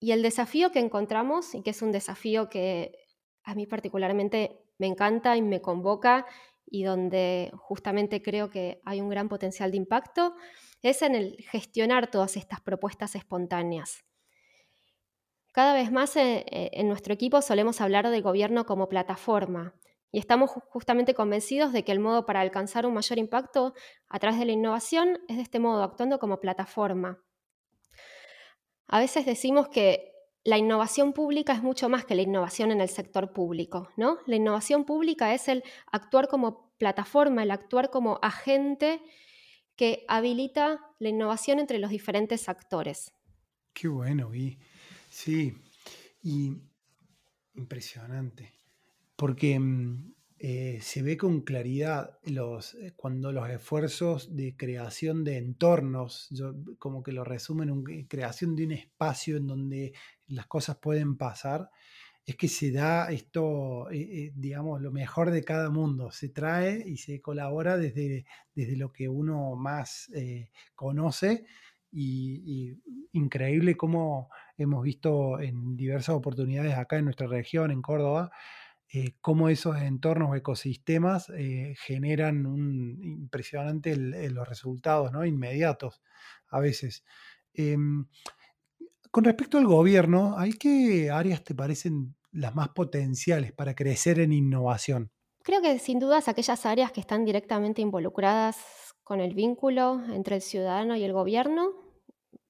Y 0.00 0.12
el 0.12 0.22
desafío 0.22 0.70
que 0.70 0.78
encontramos, 0.78 1.54
y 1.54 1.62
que 1.62 1.70
es 1.70 1.82
un 1.82 1.92
desafío 1.92 2.48
que 2.48 2.92
a 3.42 3.54
mí 3.54 3.66
particularmente 3.66 4.60
me 4.78 4.86
encanta 4.86 5.36
y 5.36 5.42
me 5.42 5.60
convoca, 5.60 6.26
y 6.66 6.84
donde 6.84 7.50
justamente 7.56 8.22
creo 8.22 8.50
que 8.50 8.80
hay 8.84 9.00
un 9.00 9.08
gran 9.08 9.28
potencial 9.28 9.70
de 9.70 9.78
impacto, 9.78 10.34
es 10.82 11.02
en 11.02 11.14
el 11.14 11.36
gestionar 11.50 12.10
todas 12.10 12.36
estas 12.36 12.60
propuestas 12.60 13.14
espontáneas. 13.14 14.04
Cada 15.52 15.72
vez 15.74 15.90
más 15.90 16.14
eh, 16.16 16.44
eh, 16.50 16.70
en 16.74 16.88
nuestro 16.88 17.14
equipo 17.14 17.42
solemos 17.42 17.80
hablar 17.80 18.08
de 18.10 18.20
gobierno 18.20 18.66
como 18.66 18.88
plataforma, 18.88 19.74
y 20.10 20.18
estamos 20.18 20.50
justamente 20.50 21.14
convencidos 21.14 21.72
de 21.72 21.84
que 21.84 21.92
el 21.92 22.00
modo 22.00 22.24
para 22.24 22.40
alcanzar 22.40 22.86
un 22.86 22.94
mayor 22.94 23.18
impacto 23.18 23.74
a 24.08 24.18
través 24.18 24.38
de 24.38 24.46
la 24.46 24.52
innovación 24.52 25.18
es 25.28 25.36
de 25.36 25.42
este 25.42 25.58
modo, 25.58 25.82
actuando 25.82 26.18
como 26.18 26.40
plataforma. 26.40 27.18
A 28.88 28.98
veces 28.98 29.24
decimos 29.24 29.68
que 29.68 30.12
la 30.44 30.58
innovación 30.58 31.12
pública 31.12 31.52
es 31.52 31.62
mucho 31.62 31.88
más 31.88 32.04
que 32.04 32.14
la 32.14 32.22
innovación 32.22 32.72
en 32.72 32.80
el 32.80 32.88
sector 32.88 33.32
público, 33.32 33.90
¿no? 33.96 34.18
La 34.26 34.36
innovación 34.36 34.84
pública 34.84 35.34
es 35.34 35.48
el 35.48 35.62
actuar 35.92 36.28
como 36.28 36.72
plataforma, 36.78 37.42
el 37.42 37.50
actuar 37.50 37.90
como 37.90 38.18
agente 38.22 39.00
que 39.76 40.04
habilita 40.08 40.80
la 40.98 41.08
innovación 41.10 41.60
entre 41.60 41.78
los 41.78 41.90
diferentes 41.90 42.48
actores. 42.48 43.12
Qué 43.72 43.88
bueno, 43.88 44.34
y 44.34 44.58
sí, 45.10 45.54
y 46.22 46.56
impresionante 47.54 48.58
porque 49.18 49.58
mm, 49.58 50.14
eh, 50.40 50.78
se 50.82 51.02
ve 51.02 51.16
con 51.16 51.40
claridad 51.40 52.18
los, 52.24 52.74
eh, 52.74 52.92
cuando 52.94 53.32
los 53.32 53.48
esfuerzos 53.50 54.36
de 54.36 54.56
creación 54.56 55.24
de 55.24 55.36
entornos, 55.36 56.28
como 56.78 57.02
que 57.02 57.10
lo 57.10 57.24
resumen 57.24 57.68
en 57.70 58.04
creación 58.04 58.54
de 58.54 58.66
un 58.66 58.72
espacio 58.72 59.36
en 59.36 59.48
donde 59.48 59.92
las 60.28 60.46
cosas 60.46 60.76
pueden 60.76 61.16
pasar, 61.16 61.70
es 62.24 62.36
que 62.36 62.46
se 62.46 62.70
da 62.70 63.10
esto, 63.10 63.90
eh, 63.90 64.32
digamos, 64.36 64.80
lo 64.80 64.92
mejor 64.92 65.32
de 65.32 65.42
cada 65.42 65.70
mundo, 65.70 66.12
se 66.12 66.28
trae 66.28 66.84
y 66.86 66.98
se 66.98 67.20
colabora 67.20 67.76
desde, 67.76 68.24
desde 68.54 68.76
lo 68.76 68.92
que 68.92 69.08
uno 69.08 69.56
más 69.56 70.08
conoce 70.76 71.46
y, 71.90 72.76
increíble 73.12 73.76
cómo 73.76 74.28
hemos 74.56 74.82
visto 74.84 75.40
en 75.40 75.76
diversas 75.76 76.14
oportunidades 76.14 76.74
acá 76.74 76.98
en 76.98 77.06
nuestra 77.06 77.26
región, 77.26 77.70
en 77.70 77.82
Córdoba, 77.82 78.30
eh, 78.92 79.16
cómo 79.20 79.48
esos 79.48 79.76
entornos 79.82 80.30
o 80.30 80.34
ecosistemas 80.34 81.30
eh, 81.36 81.74
generan 81.78 82.46
un 82.46 82.98
impresionante 83.02 83.94
los 83.96 84.48
resultados 84.48 85.12
¿no? 85.12 85.26
inmediatos 85.26 86.00
a 86.48 86.60
veces. 86.60 87.04
Em, 87.52 88.06
con 89.10 89.24
respecto 89.24 89.58
al 89.58 89.66
gobierno, 89.66 90.38
¿hay 90.38 90.52
qué 90.52 91.10
áreas 91.10 91.44
te 91.44 91.54
parecen 91.54 92.16
las 92.32 92.54
más 92.54 92.70
potenciales 92.70 93.52
para 93.52 93.74
crecer 93.74 94.20
en 94.20 94.32
innovación? 94.32 95.10
Creo 95.42 95.62
que 95.62 95.78
sin 95.78 95.98
dudas 95.98 96.28
aquellas 96.28 96.66
áreas 96.66 96.92
que 96.92 97.00
están 97.00 97.24
directamente 97.24 97.80
involucradas 97.80 98.56
con 99.02 99.20
el 99.20 99.34
vínculo 99.34 100.02
entre 100.12 100.36
el 100.36 100.42
ciudadano 100.42 100.96
y 100.96 101.04
el 101.04 101.12
gobierno, 101.12 101.72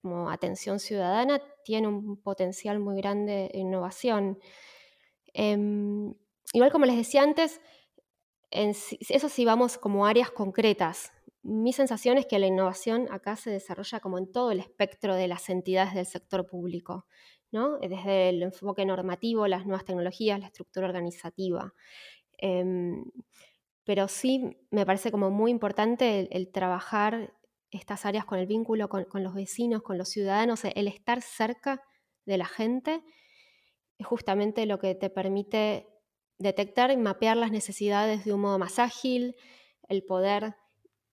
como 0.03 0.31
atención 0.31 0.81
ciudadana, 0.81 1.40
tiene 1.64 1.88
un 1.88 2.20
potencial 2.22 2.81
muy 2.81 2.96
grande 2.96 3.51
de 3.53 3.59
innovación. 3.59 4.38
Em, 5.33 6.14
igual 6.53 6.73
como 6.73 6.87
les 6.87 6.97
decía 6.97 7.23
antes, 7.23 7.61
eso 8.51 9.29
sí 9.29 9.45
vamos 9.45 9.79
como 9.79 10.07
áreas 10.07 10.31
concretas. 10.31 11.13
Mi 11.43 11.73
sensación 11.73 12.19
es 12.19 12.27
que 12.27 12.39
la 12.39 12.47
innovación 12.47 13.07
acá 13.11 13.37
se 13.37 13.51
desarrolla 13.51 14.01
como 14.01 14.19
en 14.19 14.31
todo 14.31 14.51
el 14.51 14.61
espectro 14.61 15.15
de 15.15 15.29
las 15.29 15.49
entidades 15.51 15.95
del 15.95 16.07
sector 16.07 16.47
público, 16.47 17.07
¿no? 17.51 17.79
desde 17.79 18.31
el 18.31 18.43
enfoque 18.43 18.85
normativo, 18.85 19.47
las 19.47 19.67
nuevas 19.67 19.85
tecnologías, 19.85 20.41
la 20.41 20.47
estructura 20.47 20.87
organizativa. 20.87 21.75
Em, 22.39 23.05
pero 23.85 24.09
sí 24.09 24.59
me 24.71 24.85
parece 24.85 25.11
como 25.11 25.31
muy 25.31 25.51
importante 25.51 26.29
el, 26.31 26.51
trabajar 26.51 27.35
estas 27.71 28.07
áreas 28.07 28.25
con 28.25 28.39
el 28.39 28.47
vínculo 28.47 28.89
con, 28.89 29.05
con, 29.05 29.23
los 29.23 29.35
vecinos, 29.35 29.83
con 29.83 29.99
los 29.99 30.09
ciudadanos, 30.09 30.65
el 30.65 30.89
estar 30.89 31.23
cerca 31.23 31.83
de 32.27 32.39
la 32.39 32.47
gente 32.47 33.03
es 33.99 34.07
justamente 34.07 34.67
lo 34.67 34.79
que 34.79 34.95
te 34.95 35.11
permite 35.11 35.89
detectar 36.38 36.90
y 36.90 36.96
mapear 36.96 37.37
las 37.37 37.51
necesidades 37.51 38.24
de 38.24 38.33
un 38.33 38.40
modo 38.40 38.59
más 38.59 38.79
ágil, 38.79 39.35
el 39.88 40.05
poder 40.05 40.55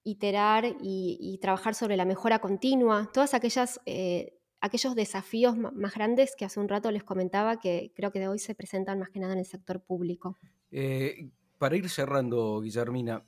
iterar 0.03 0.65
y, 0.79 1.37
trabajar 1.41 1.73
sobre 1.73 1.97
la 1.97 2.05
mejora 2.05 2.39
continua, 2.39 3.09
todas 3.11 3.33
aquellas, 3.33 3.81
eh, 3.85 4.37
aquellos 4.61 4.95
desafíos 4.95 5.57
más 5.57 5.95
grandes 5.95 6.35
que 6.35 6.45
hace 6.45 6.59
un 6.59 6.69
rato 6.69 6.91
les 6.91 7.03
comentaba 7.03 7.59
que 7.59 7.91
creo 7.95 8.11
que 8.11 8.19
de 8.19 8.27
hoy 8.27 8.39
se 8.39 8.55
presentan 8.55 8.99
más 8.99 9.09
que 9.09 9.19
nada 9.19 9.33
en 9.33 9.39
el 9.39 9.45
sector 9.45 9.81
público. 9.81 10.37
Eh, 10.71 11.29
para 11.57 11.75
ir 11.75 11.89
cerrando, 11.89 12.61
Guillermina, 12.61 13.25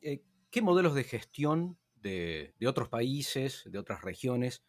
eh, 0.00 0.22
¿qué 0.50 0.62
modelos 0.62 0.94
de 0.94 1.04
gestión 1.04 1.78
de, 1.96 2.54
otros 2.66 2.88
países, 2.88 3.64
de 3.66 3.78
otras 3.78 4.02
regiones, 4.02 4.62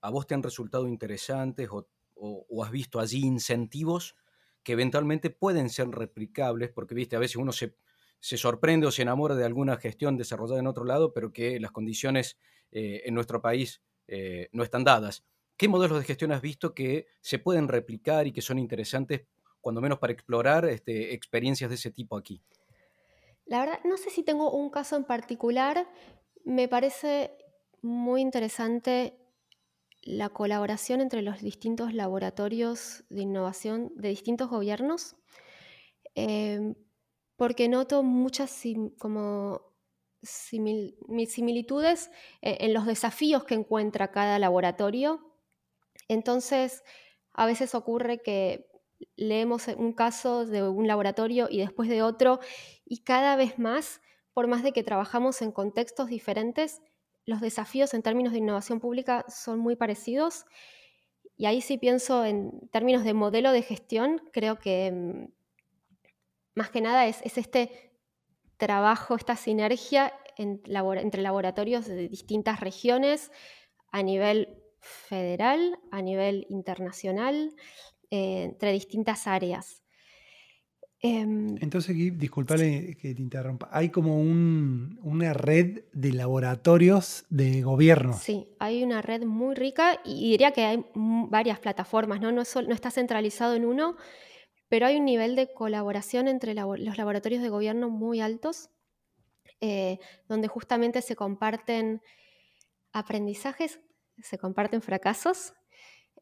a 0.00 0.10
vos 0.10 0.26
te 0.26 0.34
han 0.34 0.42
resultado 0.42 0.86
interesantes 0.86 1.68
o 1.70 2.64
has 2.64 2.70
visto 2.70 3.00
allí 3.00 3.24
incentivos 3.24 4.16
que 4.64 4.72
eventualmente 4.72 5.30
pueden 5.30 5.68
ser 5.68 5.88
replicables, 5.88 6.70
porque 6.70 6.94
viste, 6.94 7.14
a 7.14 7.20
veces 7.20 7.36
uno 7.36 7.52
se, 7.52 7.76
sorprende 8.20 8.86
o 8.86 8.90
se 8.90 9.02
enamora 9.02 9.34
de 9.34 9.44
alguna 9.44 9.76
gestión 9.76 10.16
desarrollada 10.16 10.58
en 10.58 10.66
otro 10.66 10.84
lado, 10.84 11.12
pero 11.12 11.32
que 11.32 11.60
las 11.60 11.70
condiciones 11.70 12.38
eh, 12.72 13.02
en 13.04 13.14
nuestro 13.14 13.40
país 13.42 13.82
eh, 14.08 14.48
no 14.52 14.64
están 14.64 14.82
dadas. 14.82 15.24
¿Qué 15.56 15.68
modelos 15.68 15.98
de 15.98 16.04
gestión 16.04 16.32
has 16.32 16.40
visto 16.40 16.74
que 16.74 17.06
se 17.20 17.38
pueden 17.38 17.68
replicar 17.68 18.26
y 18.26 18.32
que 18.32 18.42
son 18.42 18.58
interesantes, 18.58 19.26
cuando 19.60 19.80
menos 19.80 19.98
para 19.98 20.12
explorar 20.12 20.64
este, 20.64 21.14
experiencias 21.14 21.70
de 21.70 21.76
ese 21.76 21.90
tipo 21.90 22.16
aquí? 22.16 22.42
La 23.46 23.60
verdad, 23.60 23.80
no 23.84 23.98
sé 23.98 24.10
si 24.10 24.22
tengo 24.22 24.50
un 24.50 24.70
caso 24.70 24.96
en 24.96 25.04
particular. 25.04 25.86
Me 26.44 26.66
parece 26.66 27.36
muy 27.82 28.22
interesante 28.22 29.18
la 30.04 30.28
colaboración 30.28 31.00
entre 31.00 31.22
los 31.22 31.40
distintos 31.40 31.94
laboratorios 31.94 33.04
de 33.08 33.22
innovación 33.22 33.90
de 33.96 34.10
distintos 34.10 34.50
gobiernos, 34.50 35.16
em, 36.14 36.74
porque 37.36 37.68
noto 37.68 38.02
muchas 38.02 38.62
como 38.98 39.74
similitudes 40.22 42.10
eh, 42.42 42.58
en 42.60 42.74
los 42.74 42.86
desafíos 42.86 43.44
que 43.44 43.54
encuentra 43.54 44.10
cada 44.10 44.38
laboratorio. 44.38 45.34
Entonces, 46.08 46.82
a 47.32 47.46
veces 47.46 47.74
ocurre 47.74 48.22
que 48.22 48.68
leemos 49.16 49.68
un 49.68 49.92
caso 49.92 50.46
de 50.46 50.62
un 50.62 50.86
laboratorio 50.86 51.48
y 51.50 51.58
después 51.58 51.88
de 51.88 52.02
otro, 52.02 52.40
y 52.84 53.02
cada 53.04 53.36
vez 53.36 53.58
más, 53.58 54.00
por 54.32 54.46
más 54.46 54.62
de 54.62 54.72
que 54.72 54.82
trabajamos 54.82 55.42
en 55.42 55.52
contextos 55.52 56.08
diferentes, 56.08 56.80
los 57.26 57.40
desafíos 57.40 57.94
en 57.94 58.02
términos 58.02 58.32
de 58.32 58.38
innovación 58.38 58.80
pública 58.80 59.24
son 59.28 59.58
muy 59.58 59.76
parecidos. 59.76 60.44
Y 61.36 61.46
ahí 61.46 61.60
sí 61.60 61.78
pienso 61.78 62.24
en 62.24 62.68
términos 62.70 63.04
de 63.04 63.14
modelo 63.14 63.52
de 63.52 63.62
gestión, 63.62 64.22
creo 64.32 64.58
que 64.58 64.92
mm, 64.92 65.32
más 66.54 66.70
que 66.70 66.80
nada 66.80 67.06
es, 67.06 67.20
este 67.24 67.92
trabajo, 68.56 69.16
esta 69.16 69.36
sinergia 69.36 70.12
entre 70.36 71.22
laboratorios 71.22 71.86
de 71.86 72.08
distintas 72.08 72.60
regiones 72.60 73.30
a 73.90 74.02
nivel 74.02 74.62
federal, 74.80 75.78
a 75.90 76.02
nivel 76.02 76.46
internacional, 76.50 77.54
eh, 78.10 78.44
entre 78.44 78.72
distintas 78.72 79.26
áreas. 79.26 79.83
Em, 81.06 81.58
Entonces, 81.60 81.94
disculpale 82.16 82.96
que 82.96 83.14
te 83.14 83.20
interrumpa, 83.20 83.68
hay 83.70 83.90
como 83.90 84.18
una 84.18 85.34
red 85.34 85.84
de 85.92 86.14
laboratorios 86.14 87.26
de 87.28 87.60
gobierno. 87.60 88.14
Sí, 88.14 88.48
hay 88.58 88.82
una 88.82 89.02
red 89.02 89.22
muy 89.22 89.54
rica 89.54 90.00
y 90.02 90.30
diría 90.30 90.52
que 90.52 90.64
hay 90.64 90.82
varias 90.94 91.58
plataformas, 91.58 92.22
no, 92.22 92.32
no, 92.32 92.42
no 92.42 92.74
está 92.74 92.90
centralizado 92.90 93.54
en 93.54 93.66
uno, 93.66 93.96
pero 94.70 94.86
hay 94.86 94.96
un 94.96 95.04
nivel 95.04 95.36
de 95.36 95.52
colaboración 95.52 96.26
entre 96.26 96.54
los 96.54 96.96
laboratorios 96.96 97.42
de 97.42 97.50
gobierno 97.50 97.90
muy 97.90 98.22
altos, 98.22 98.70
eh, 99.60 99.98
donde 100.26 100.48
justamente 100.48 101.02
se 101.02 101.16
comparten 101.16 102.00
aprendizajes, 102.94 103.78
se 104.22 104.38
comparten 104.38 104.80
fracasos, 104.80 105.52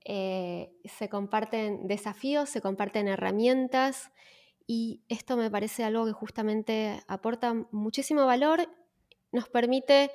eh, 0.05 0.73
se 0.87 1.09
comparten 1.09 1.87
desafíos, 1.87 2.49
se 2.49 2.61
comparten 2.61 3.07
herramientas 3.07 4.11
y 4.73 5.03
esto 5.11 5.37
me 5.37 5.51
parece 5.51 5.85
algo 5.85 6.07
que 6.07 6.13
justamente 6.13 7.03
aporta 7.07 7.53
muchísimo 7.73 8.25
valor, 8.25 8.71
nos 9.31 9.47
permite 9.51 10.11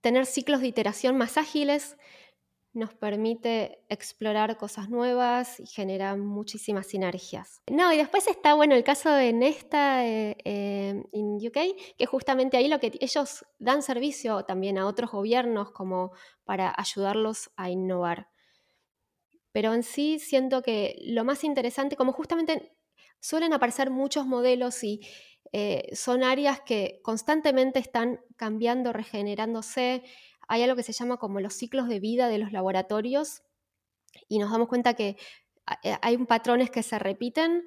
tener 0.00 0.24
ciclos 0.24 0.62
de 0.62 0.68
iteración 0.68 1.18
más 1.18 1.36
ágiles, 1.36 1.98
nos 2.72 2.94
permite 2.94 3.84
explorar 3.90 4.56
cosas 4.56 4.88
nuevas 4.88 5.60
y 5.60 5.66
genera 5.66 6.16
muchísimas 6.16 6.86
sinergias. 6.86 7.60
No, 7.70 7.92
y 7.92 7.98
después 7.98 8.26
está, 8.26 8.54
bueno, 8.54 8.74
el 8.74 8.84
caso 8.84 9.10
de 9.10 9.34
Nesta 9.34 10.06
eh, 10.06 10.34
eh, 10.46 11.04
en 11.12 11.36
UK, 11.36 11.58
que 11.98 12.06
justamente 12.06 12.56
ahí 12.56 12.68
lo 12.68 12.80
que 12.80 12.92
ellos 13.00 13.44
dan 13.58 13.82
servicio 13.82 14.46
también 14.46 14.78
a 14.78 14.86
otros 14.86 15.10
gobiernos 15.10 15.72
como 15.72 16.12
para 16.44 16.72
ayudarlos 16.74 17.50
a 17.54 17.68
innovar. 17.68 18.28
Pero 19.52 19.74
en 19.74 19.82
sí 19.82 20.18
siento 20.18 20.62
que 20.62 20.96
lo 21.02 21.22
más 21.24 21.44
interesante, 21.44 21.96
como 21.96 22.12
justamente 22.12 22.72
suelen 23.20 23.52
aparecer 23.52 23.90
muchos 23.90 24.26
modelos 24.26 24.82
y 24.82 25.00
eh, 25.52 25.88
son 25.94 26.22
áreas 26.22 26.60
que 26.60 27.00
constantemente 27.02 27.78
están 27.78 28.20
cambiando, 28.36 28.92
regenerándose. 28.92 30.02
Hay 30.48 30.62
algo 30.62 30.76
que 30.76 30.82
se 30.82 30.92
llama 30.92 31.18
como 31.18 31.40
los 31.40 31.54
ciclos 31.54 31.88
de 31.88 32.00
vida 32.00 32.28
de 32.28 32.38
los 32.38 32.52
laboratorios 32.52 33.42
y 34.28 34.38
nos 34.38 34.50
damos 34.50 34.68
cuenta 34.68 34.94
que 34.94 35.16
eh, 35.82 35.96
hay 36.02 36.16
patrones 36.18 36.70
que 36.70 36.82
se 36.82 36.98
repiten. 36.98 37.64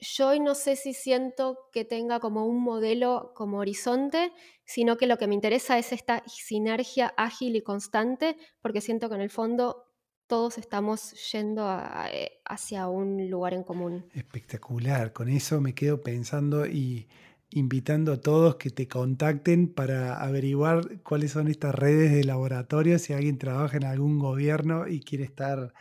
Yo 0.00 0.28
hoy 0.28 0.40
no 0.40 0.54
sé 0.54 0.74
si 0.76 0.94
siento 0.94 1.58
que 1.72 1.84
tenga 1.84 2.18
como 2.18 2.44
un 2.44 2.62
modelo 2.62 3.32
como 3.34 3.58
horizonte, 3.58 4.32
sino 4.64 4.96
que 4.96 5.06
lo 5.06 5.16
que 5.16 5.28
me 5.28 5.34
interesa 5.34 5.78
es 5.78 5.92
esta 5.92 6.24
sinergia 6.26 7.14
ágil 7.16 7.54
y 7.54 7.62
constante, 7.62 8.36
porque 8.60 8.80
siento 8.80 9.08
que 9.08 9.14
en 9.14 9.20
el 9.20 9.30
fondo 9.30 9.91
todos 10.32 10.56
estamos 10.56 11.12
yendo 11.30 11.68
eh, 12.10 12.40
hacia 12.46 12.88
un 12.88 13.28
lugar 13.28 13.52
en 13.52 13.64
común. 13.64 14.06
Espectacular, 14.14 15.12
con 15.12 15.28
eso 15.28 15.60
me 15.60 15.74
quedo 15.74 16.02
pensando 16.02 16.64
y 16.64 17.06
invitando 17.50 18.14
a 18.14 18.16
todos 18.18 18.56
que 18.56 18.70
te 18.70 18.88
contacten 18.88 19.70
para 19.74 20.22
averiguar 20.22 21.02
cuáles 21.02 21.32
son 21.32 21.48
estas 21.48 21.74
redes 21.74 22.12
de 22.12 22.24
laboratorio, 22.24 22.98
si 22.98 23.12
alguien 23.12 23.36
trabaja 23.36 23.76
en 23.76 23.84
algún 23.84 24.18
gobierno 24.18 24.88
y 24.88 25.00
quiere 25.00 25.24
estar 25.24 25.74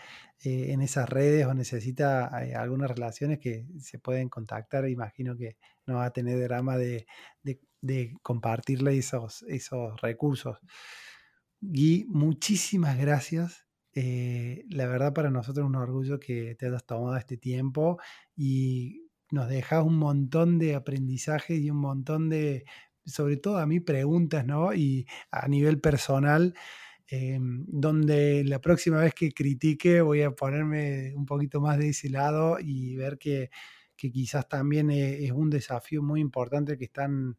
eh, 0.44 0.74
en 0.74 0.82
esas 0.82 1.08
redes 1.08 1.46
o 1.46 1.54
necesita 1.54 2.30
eh, 2.44 2.54
algunas 2.54 2.92
relaciones 2.92 3.40
que 3.40 3.66
se 3.80 4.00
pueden 4.00 4.28
contactar, 4.28 4.86
imagino 4.90 5.38
que 5.38 5.56
no 5.86 5.96
va 5.96 6.08
a 6.08 6.12
tener 6.12 6.38
drama 6.42 6.76
de, 6.76 7.06
de 7.42 8.14
compartirle 8.22 8.98
esos, 8.98 9.44
esos 9.44 10.02
recursos. 10.02 10.58
Gui, 11.62 12.04
muchísimas 12.10 12.98
gracias 12.98 13.71
eh, 13.94 14.64
la 14.70 14.88
verdad 14.88 15.14
para 15.14 15.30
nosotros 15.30 15.66
es 15.66 15.70
un 15.70 15.76
orgullo 15.76 16.20
que 16.20 16.56
te 16.56 16.68
hayas 16.68 16.86
tomado 16.86 17.18
este 17.18 17.38
tiempo 17.38 18.00
y 18.36 19.08
nos 19.32 19.50
dejas 19.50 19.84
un 19.86 19.98
montón 19.98 20.60
de 20.60 20.76
aprendizaje 20.76 21.56
y 21.56 21.70
un 21.72 21.78
montón 21.78 22.30
de, 22.30 22.66
sobre 23.06 23.38
todo 23.38 23.58
a 23.58 23.66
mí, 23.68 23.80
preguntas, 23.80 24.46
¿no? 24.46 24.74
Y 24.74 25.08
a 25.32 25.48
nivel 25.48 25.80
personal, 25.82 26.54
eh, 27.10 27.40
donde 27.42 28.44
la 28.46 28.60
próxima 28.62 29.00
vez 29.02 29.14
que 29.14 29.32
critique 29.34 30.02
voy 30.02 30.22
a 30.24 30.32
ponerme 30.32 31.14
un 31.16 31.26
poquito 31.26 31.62
más 31.62 31.78
de 31.78 31.90
ese 31.90 32.10
lado 32.10 32.58
y 32.60 32.96
ver 32.96 33.18
que, 33.18 33.50
que 33.98 34.12
quizás 34.12 34.48
también 34.48 34.90
e, 34.92 35.26
es 35.26 35.32
un 35.32 35.50
desafío 35.50 36.02
muy 36.04 36.22
importante 36.22 36.78
que 36.78 36.86
están 36.86 37.38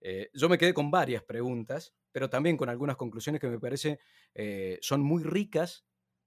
Eh, 0.00 0.30
yo 0.34 0.48
me 0.48 0.56
quedé 0.56 0.72
con 0.72 0.92
varias 0.92 1.24
preguntas, 1.24 1.92
pero 2.12 2.30
también 2.30 2.56
con 2.56 2.68
algunas 2.68 2.94
conclusiones 2.94 3.40
que 3.40 3.48
me 3.48 3.58
parece 3.58 3.98
eh, 4.34 4.78
son 4.82 5.00
muy 5.00 5.24
ricas 5.24 5.84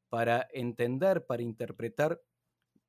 para 0.09 0.49
entender, 0.51 1.25
para 1.25 1.43
interpretar 1.43 2.21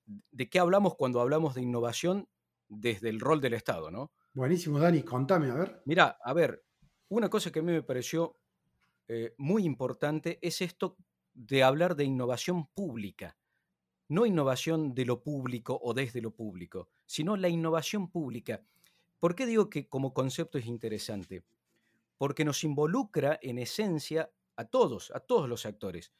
de 0.04 0.50
qué 0.50 0.58
hablamos 0.58 0.96
cuando 0.96 1.20
hablamos 1.20 1.54
de 1.54 1.62
innovación 1.62 2.28
desde 2.66 3.10
el 3.10 3.20
rol 3.20 3.40
del 3.40 3.54
Estado, 3.54 3.92
¿no? 3.92 4.10
Buenísimo, 4.32 4.80
Dani, 4.80 5.04
contame, 5.04 5.48
a 5.52 5.54
ver. 5.54 5.82
Mira, 5.84 6.18
a 6.20 6.32
ver, 6.32 6.64
una 7.06 7.30
cosa 7.30 7.52
que 7.52 7.60
a 7.60 7.62
mí 7.62 7.70
me 7.70 7.84
pareció 7.84 8.36
eh, 9.06 9.32
muy 9.38 9.62
importante 9.62 10.40
es 10.42 10.60
esto 10.60 10.96
de 11.34 11.62
hablar 11.62 11.94
de 11.94 12.02
innovación 12.02 12.66
pública 12.66 13.36
no 14.14 14.26
innovación 14.26 14.94
de 14.94 15.04
lo 15.04 15.22
público 15.22 15.78
o 15.82 15.92
desde 15.92 16.20
lo 16.22 16.30
público, 16.30 16.88
sino 17.04 17.36
la 17.36 17.48
innovación 17.48 18.10
pública. 18.10 18.62
¿Por 19.18 19.34
qué 19.34 19.44
digo 19.44 19.68
que 19.68 19.88
como 19.88 20.14
concepto 20.14 20.56
es 20.56 20.66
interesante? 20.66 21.44
Porque 22.16 22.44
nos 22.44 22.62
involucra 22.62 23.38
en 23.42 23.58
esencia 23.58 24.30
a 24.56 24.66
todos, 24.66 25.10
a 25.10 25.20
todos 25.20 25.48
los 25.48 25.66
actores. 25.66 26.12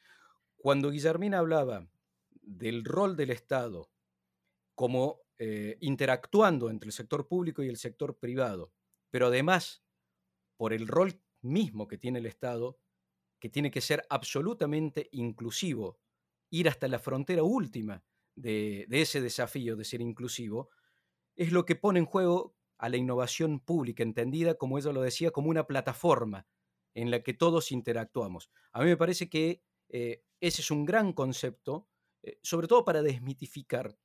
Cuando 0.56 0.90
Guillermina 0.90 1.38
hablaba 1.38 1.86
del 2.42 2.84
rol 2.84 3.16
del 3.16 3.30
Estado 3.30 3.90
como 4.74 5.20
eh, 5.38 5.76
interactuando 5.80 6.70
entre 6.70 6.88
el 6.88 6.92
sector 6.92 7.28
público 7.28 7.62
y 7.62 7.68
el 7.68 7.76
sector 7.76 8.18
privado, 8.18 8.72
pero 9.10 9.28
además 9.28 9.84
por 10.56 10.72
el 10.72 10.88
rol 10.88 11.20
mismo 11.42 11.86
que 11.86 11.98
tiene 11.98 12.18
el 12.18 12.26
Estado, 12.26 12.78
que 13.38 13.48
tiene 13.48 13.70
que 13.70 13.80
ser 13.80 14.04
absolutamente 14.10 15.08
inclusivo, 15.12 15.98
ir 16.54 16.68
hasta 16.68 16.86
la 16.86 17.00
frontera 17.00 17.42
última 17.42 18.04
de, 18.36 18.86
ese 18.90 19.20
desafío 19.20 19.76
de 19.76 19.84
ser 19.84 20.00
inclusivo, 20.00 20.70
es 21.36 21.50
lo 21.50 21.64
que 21.64 21.74
pone 21.74 21.98
en 21.98 22.06
juego 22.06 22.54
a 22.78 22.88
la 22.88 22.96
innovación 22.96 23.58
pública, 23.58 24.04
entendida, 24.04 24.54
como 24.54 24.78
ella 24.78 24.92
lo 24.92 25.02
decía, 25.02 25.32
como 25.32 25.50
una 25.50 25.66
plataforma 25.66 26.46
en 26.94 27.10
la 27.10 27.22
que 27.22 27.34
todos 27.34 27.72
interactuamos. 27.72 28.50
A 28.72 28.80
mí 28.80 28.86
me 28.86 28.96
parece 28.96 29.28
que 29.28 29.62
eh, 29.88 30.22
ese 30.40 30.62
es 30.62 30.70
un 30.70 30.84
gran 30.84 31.12
concepto, 31.12 31.88
eh, 32.22 32.38
sobre 32.42 32.68
todo 32.68 32.84
para 32.84 33.02
desmitificar. 33.02 33.96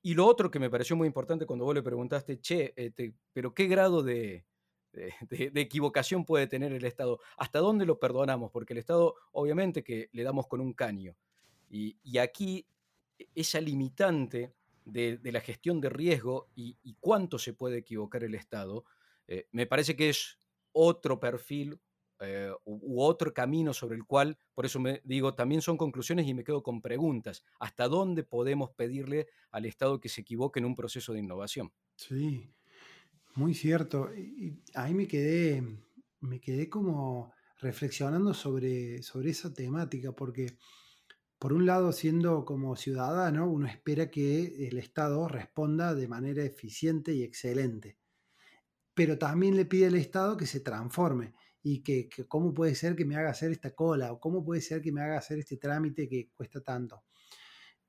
Y 0.00 0.14
lo 0.14 0.26
otro 0.26 0.50
que 0.50 0.58
me 0.58 0.70
pareció 0.70 0.96
muy 0.96 1.06
importante 1.06 1.44
cuando 1.44 1.66
vos 1.66 1.74
le 1.74 1.82
preguntaste, 1.82 2.40
che, 2.40 2.72
este, 2.74 3.14
pero 3.34 3.54
¿qué 3.54 3.66
grado 3.66 4.02
de, 4.02 4.46
de, 4.92 5.12
equivocación 5.60 6.24
puede 6.24 6.46
tener 6.46 6.72
el 6.72 6.84
Estado? 6.86 7.20
¿Hasta 7.36 7.58
dónde 7.58 7.84
lo 7.84 8.00
perdonamos? 8.00 8.50
Porque 8.50 8.72
el 8.72 8.78
Estado, 8.78 9.14
obviamente 9.32 9.84
que 9.84 10.08
le 10.12 10.22
damos 10.22 10.46
con 10.46 10.60
un 10.62 10.72
caño. 10.72 11.16
Y, 11.72 12.18
aquí 12.18 12.66
e, 13.18 13.28
esa 13.34 13.60
limitante 13.60 14.54
de, 14.84 15.18
la 15.24 15.40
gestión 15.40 15.80
de 15.80 15.88
riesgo 15.88 16.50
y, 16.54 16.76
cuánto 17.00 17.38
se 17.38 17.54
puede 17.54 17.78
equivocar 17.78 18.22
el 18.24 18.34
Estado, 18.34 18.84
eh, 19.26 19.48
me 19.52 19.66
parece 19.66 19.96
que 19.96 20.10
es 20.10 20.38
otro 20.72 21.18
perfil 21.18 21.80
eh, 22.20 22.52
u, 22.66 23.02
otro 23.02 23.32
camino 23.32 23.72
sobre 23.72 23.96
el 23.96 24.04
cual, 24.04 24.38
por 24.54 24.66
eso 24.66 24.78
me 24.78 25.00
digo, 25.04 25.34
también 25.34 25.62
son 25.62 25.76
conclusiones 25.76 26.26
y 26.26 26.34
me 26.34 26.44
quedo 26.44 26.62
con 26.62 26.82
preguntas. 26.82 27.42
¿Hasta 27.58 27.88
dónde 27.88 28.22
podemos 28.22 28.70
pedirle 28.70 29.28
al 29.50 29.64
Estado 29.64 29.98
que 29.98 30.08
se 30.10 30.20
equivoque 30.20 30.60
en 30.60 30.66
un 30.66 30.76
proceso 30.76 31.12
de 31.12 31.20
innovación? 31.20 31.72
Sí, 31.96 32.52
muy 33.34 33.54
cierto. 33.54 34.10
Ahí 34.74 34.94
me 34.94 35.08
quedé, 35.08 35.64
me 36.20 36.38
quedé 36.38 36.68
como 36.68 37.32
reflexionando 37.58 38.34
sobre, 38.34 39.02
sobre 39.02 39.30
esa 39.30 39.54
temática, 39.54 40.12
porque 40.12 40.58
por 41.42 41.52
un 41.52 41.66
lado, 41.66 41.90
siendo 41.90 42.44
como 42.44 42.76
ciudadano, 42.76 43.50
uno 43.50 43.66
espera 43.66 44.12
que 44.12 44.68
el 44.68 44.78
Estado 44.78 45.26
responda 45.26 45.92
de 45.92 46.06
manera 46.06 46.44
eficiente 46.44 47.12
y 47.14 47.24
excelente. 47.24 47.98
Pero 48.94 49.18
también 49.18 49.56
le 49.56 49.64
pide 49.64 49.86
al 49.86 49.96
Estado 49.96 50.36
que 50.36 50.46
se 50.46 50.60
transforme 50.60 51.34
y 51.60 51.82
que, 51.82 52.08
cómo 52.28 52.54
puede 52.54 52.76
ser 52.76 52.94
que 52.94 53.04
me 53.04 53.16
haga 53.16 53.30
hacer 53.30 53.50
esta 53.50 53.74
cola 53.74 54.12
o 54.12 54.20
cómo 54.20 54.44
puede 54.44 54.60
ser 54.60 54.80
que 54.80 54.92
me 54.92 55.02
haga 55.02 55.18
hacer 55.18 55.40
este 55.40 55.56
trámite 55.56 56.08
que 56.08 56.30
cuesta 56.32 56.60
tanto. 56.60 57.02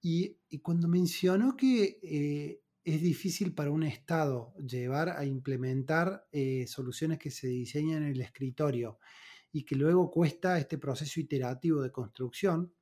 Y, 0.02 0.39
cuando 0.63 0.88
mencionó 0.88 1.56
que 1.56 2.00
eh, 2.02 2.60
es 2.84 3.02
difícil 3.04 3.54
para 3.54 3.70
un 3.70 3.84
Estado 3.84 4.56
llevar 4.68 5.10
a 5.10 5.26
implementar 5.26 6.26
eh, 6.32 6.66
soluciones 6.66 7.20
que 7.20 7.30
se 7.30 7.50
diseñan 7.50 8.02
en 8.02 8.13
el 8.13 8.22
escritorio 8.22 8.98
y 9.52 9.63
que 9.63 9.76
luego 9.76 10.10
cuesta 10.10 10.58
este 10.58 10.80
proceso 10.80 11.20
iterativo 11.20 11.84
de 11.84 11.92
construcción, 11.92 12.74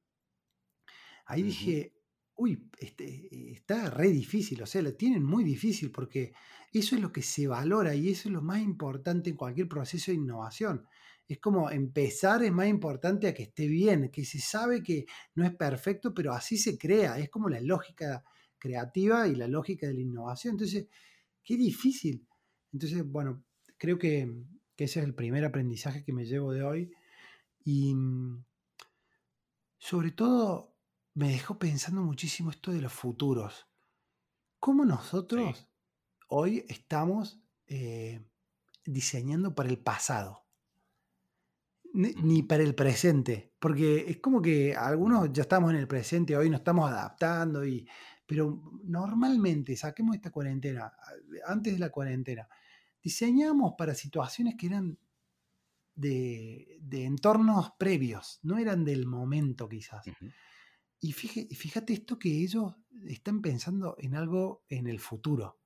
Ahí 1.26 1.44
dije, 1.44 1.94
uy, 2.36 2.70
este, 2.80 3.52
está 3.52 3.90
re 3.90 4.10
difícil, 4.10 4.62
o 4.62 4.66
sea, 4.66 4.82
lo 4.82 4.96
tienen 4.96 5.24
muy 5.24 5.44
difícil 5.44 5.92
porque 5.92 6.34
eso 6.74 6.96
es 6.96 7.02
lo 7.02 7.12
que 7.12 7.22
se 7.22 7.48
valora 7.48 7.94
y 7.94 8.10
eso 8.10 8.30
es 8.30 8.34
lo 8.34 8.42
más 8.42 8.62
importante 8.62 9.30
en 9.30 9.36
cualquier 9.36 9.68
proceso 9.68 10.12
de 10.12 10.18
innovación. 10.18 10.88
Es 11.28 11.40
como 11.40 11.70
empezar 11.70 12.44
es 12.44 12.52
más 12.52 12.68
importante 12.68 13.28
a 13.28 13.34
que 13.34 13.44
esté 13.44 13.68
bien, 13.68 14.10
que 14.10 14.26
se 14.26 14.40
sabe 14.40 14.82
que 14.82 15.06
no 15.36 15.46
es 15.46 15.54
perfecto, 15.56 16.14
pero 16.14 16.34
así 16.34 16.58
se 16.58 16.78
crea, 16.78 17.20
es 17.20 17.30
como 17.30 17.48
la 17.48 17.62
lógica 17.62 18.24
creativa 18.58 19.28
y 19.28 19.36
la 19.36 19.48
lógica 19.48 19.88
de 19.88 19.94
la 19.94 20.02
innovación. 20.02 20.56
Entonces, 20.56 20.88
qué 21.44 21.58
difícil. 21.58 22.26
Entonces, 22.74 23.04
bueno, 23.06 23.44
creo 23.78 23.98
que, 23.98 24.32
que 24.76 24.86
ese 24.86 25.00
es 25.00 25.06
el 25.06 25.16
primer 25.16 25.46
aprendizaje 25.46 26.04
que 26.04 26.14
me 26.14 26.26
llevo 26.26 26.54
de 26.54 26.64
hoy. 26.64 26.92
Y 27.64 27.94
mm, 27.94 28.44
sobre 29.78 30.12
todo 30.12 30.71
me 31.13 31.30
dejó 31.30 31.60
pensando 31.60 32.02
muchísimo 32.02 32.52
esto 32.52 32.71
de 32.71 32.82
los 32.82 32.93
futuros. 32.93 33.67
¿Cómo 34.60 34.86
nosotros 34.86 35.67
hoy 36.28 36.65
estamos 36.69 37.41
eh, 37.67 38.24
diseñando 38.86 39.56
para 39.56 39.69
el 39.69 39.80
pasado? 39.80 40.45
Ni, 41.93 42.41
para 42.43 42.63
el 42.63 42.74
presente, 42.74 43.54
porque 43.60 44.06
es 44.08 44.19
como 44.19 44.41
que 44.41 44.74
algunos 44.74 45.34
ya 45.34 45.41
estamos 45.41 45.71
en 45.71 45.78
el 45.78 45.89
presente, 45.89 46.38
hoy 46.38 46.50
nos 46.50 46.62
estamos 46.62 46.89
adaptando, 46.89 47.65
y, 47.65 47.86
pero 48.26 48.63
normalmente, 48.86 49.76
saquemos 49.76 50.15
esta 50.15 50.32
cuarentena, 50.32 50.93
antes 51.45 51.74
de 51.74 51.80
la 51.80 51.89
cuarentena, 51.89 52.47
diseñamos 53.04 53.74
para 53.78 53.93
situaciones 53.93 54.56
que 54.58 54.67
eran 54.67 54.97
de, 55.95 56.80
entornos 56.91 57.74
previos, 57.78 58.39
no 58.43 58.58
eran 58.58 58.86
del 58.86 59.06
momento 59.06 59.67
quizás. 59.67 60.06
Y 61.04 61.14
fíjate, 61.14 61.94
esto 61.94 62.20
que 62.20 62.30
ellos 62.30 62.76
están 63.08 63.42
pensando 63.42 63.96
en 63.98 64.16
algo 64.16 64.64
en 64.70 64.86
el 64.86 65.00
futuro. 65.00 65.60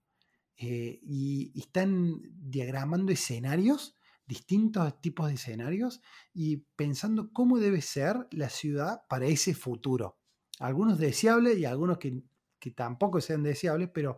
Eh, 0.55 0.97
y, 1.01 1.51
están 1.59 2.21
diagramando 2.31 3.11
escenarios, 3.11 3.97
distintos 4.25 5.01
tipos 5.01 5.27
de 5.27 5.33
escenarios, 5.33 6.01
y 6.33 6.57
pensando 6.77 7.33
cómo 7.33 7.59
debe 7.59 7.81
ser 7.81 8.27
la 8.31 8.49
ciudad 8.49 9.01
para 9.09 9.25
ese 9.25 9.53
futuro. 9.53 10.17
Algunos 10.59 10.97
deseables 10.97 11.57
y 11.57 11.65
algunos 11.65 11.97
que, 11.97 12.23
que 12.57 12.71
tampoco 12.71 13.19
sean 13.19 13.43
deseables, 13.43 13.89
pero 13.93 14.15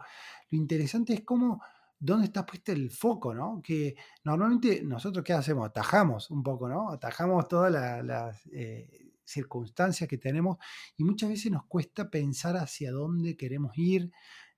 lo 0.52 0.58
interesante 0.60 1.16
es 1.16 1.22
cómo 1.22 1.64
dónde 1.98 2.26
está 2.26 2.46
puesto 2.46 2.72
el 2.72 2.92
foco, 2.92 3.34
¿no? 3.34 3.60
Que 3.64 3.96
normalmente 4.24 4.84
nosotros, 4.84 5.26
¿qué 5.26 5.34
hacemos? 5.34 5.68
Atajamos 5.68 6.30
un 6.30 6.44
poco, 6.44 6.70
¿no? 6.70 6.92
Atajamos 6.92 7.48
todas 7.48 7.72
las 8.06 8.46
eh, 8.52 9.07
circunstancias 9.28 10.10
que 10.10 10.18
tenemos 10.18 10.58
y 10.96 11.04
muchas 11.04 11.30
veces 11.30 11.52
nos 11.52 11.66
cuesta 11.66 12.10
pensar 12.10 12.56
hacia 12.58 12.92
dónde 12.92 13.36
queremos 13.36 13.78
ir, 13.78 14.12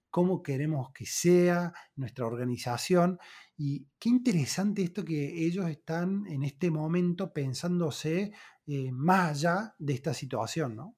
cómo 0.10 0.41
queremos 0.41 0.91
que 0.91 1.05
sea 1.05 1.73
nuestra 1.95 2.25
organización. 2.25 3.19
Y 3.58 3.88
qué 3.99 4.10
interesante 4.10 4.84
esto 4.84 5.03
que 5.03 5.45
ellos 5.45 5.69
están 5.69 6.25
en 6.27 6.43
este 6.43 6.71
momento 6.71 7.34
pensándose 7.34 8.32
eh, 8.65 8.91
más 8.91 9.32
allá 9.32 9.75
de 9.77 9.93
esta 9.93 10.13
situación, 10.13 10.75
¿no? 10.75 10.95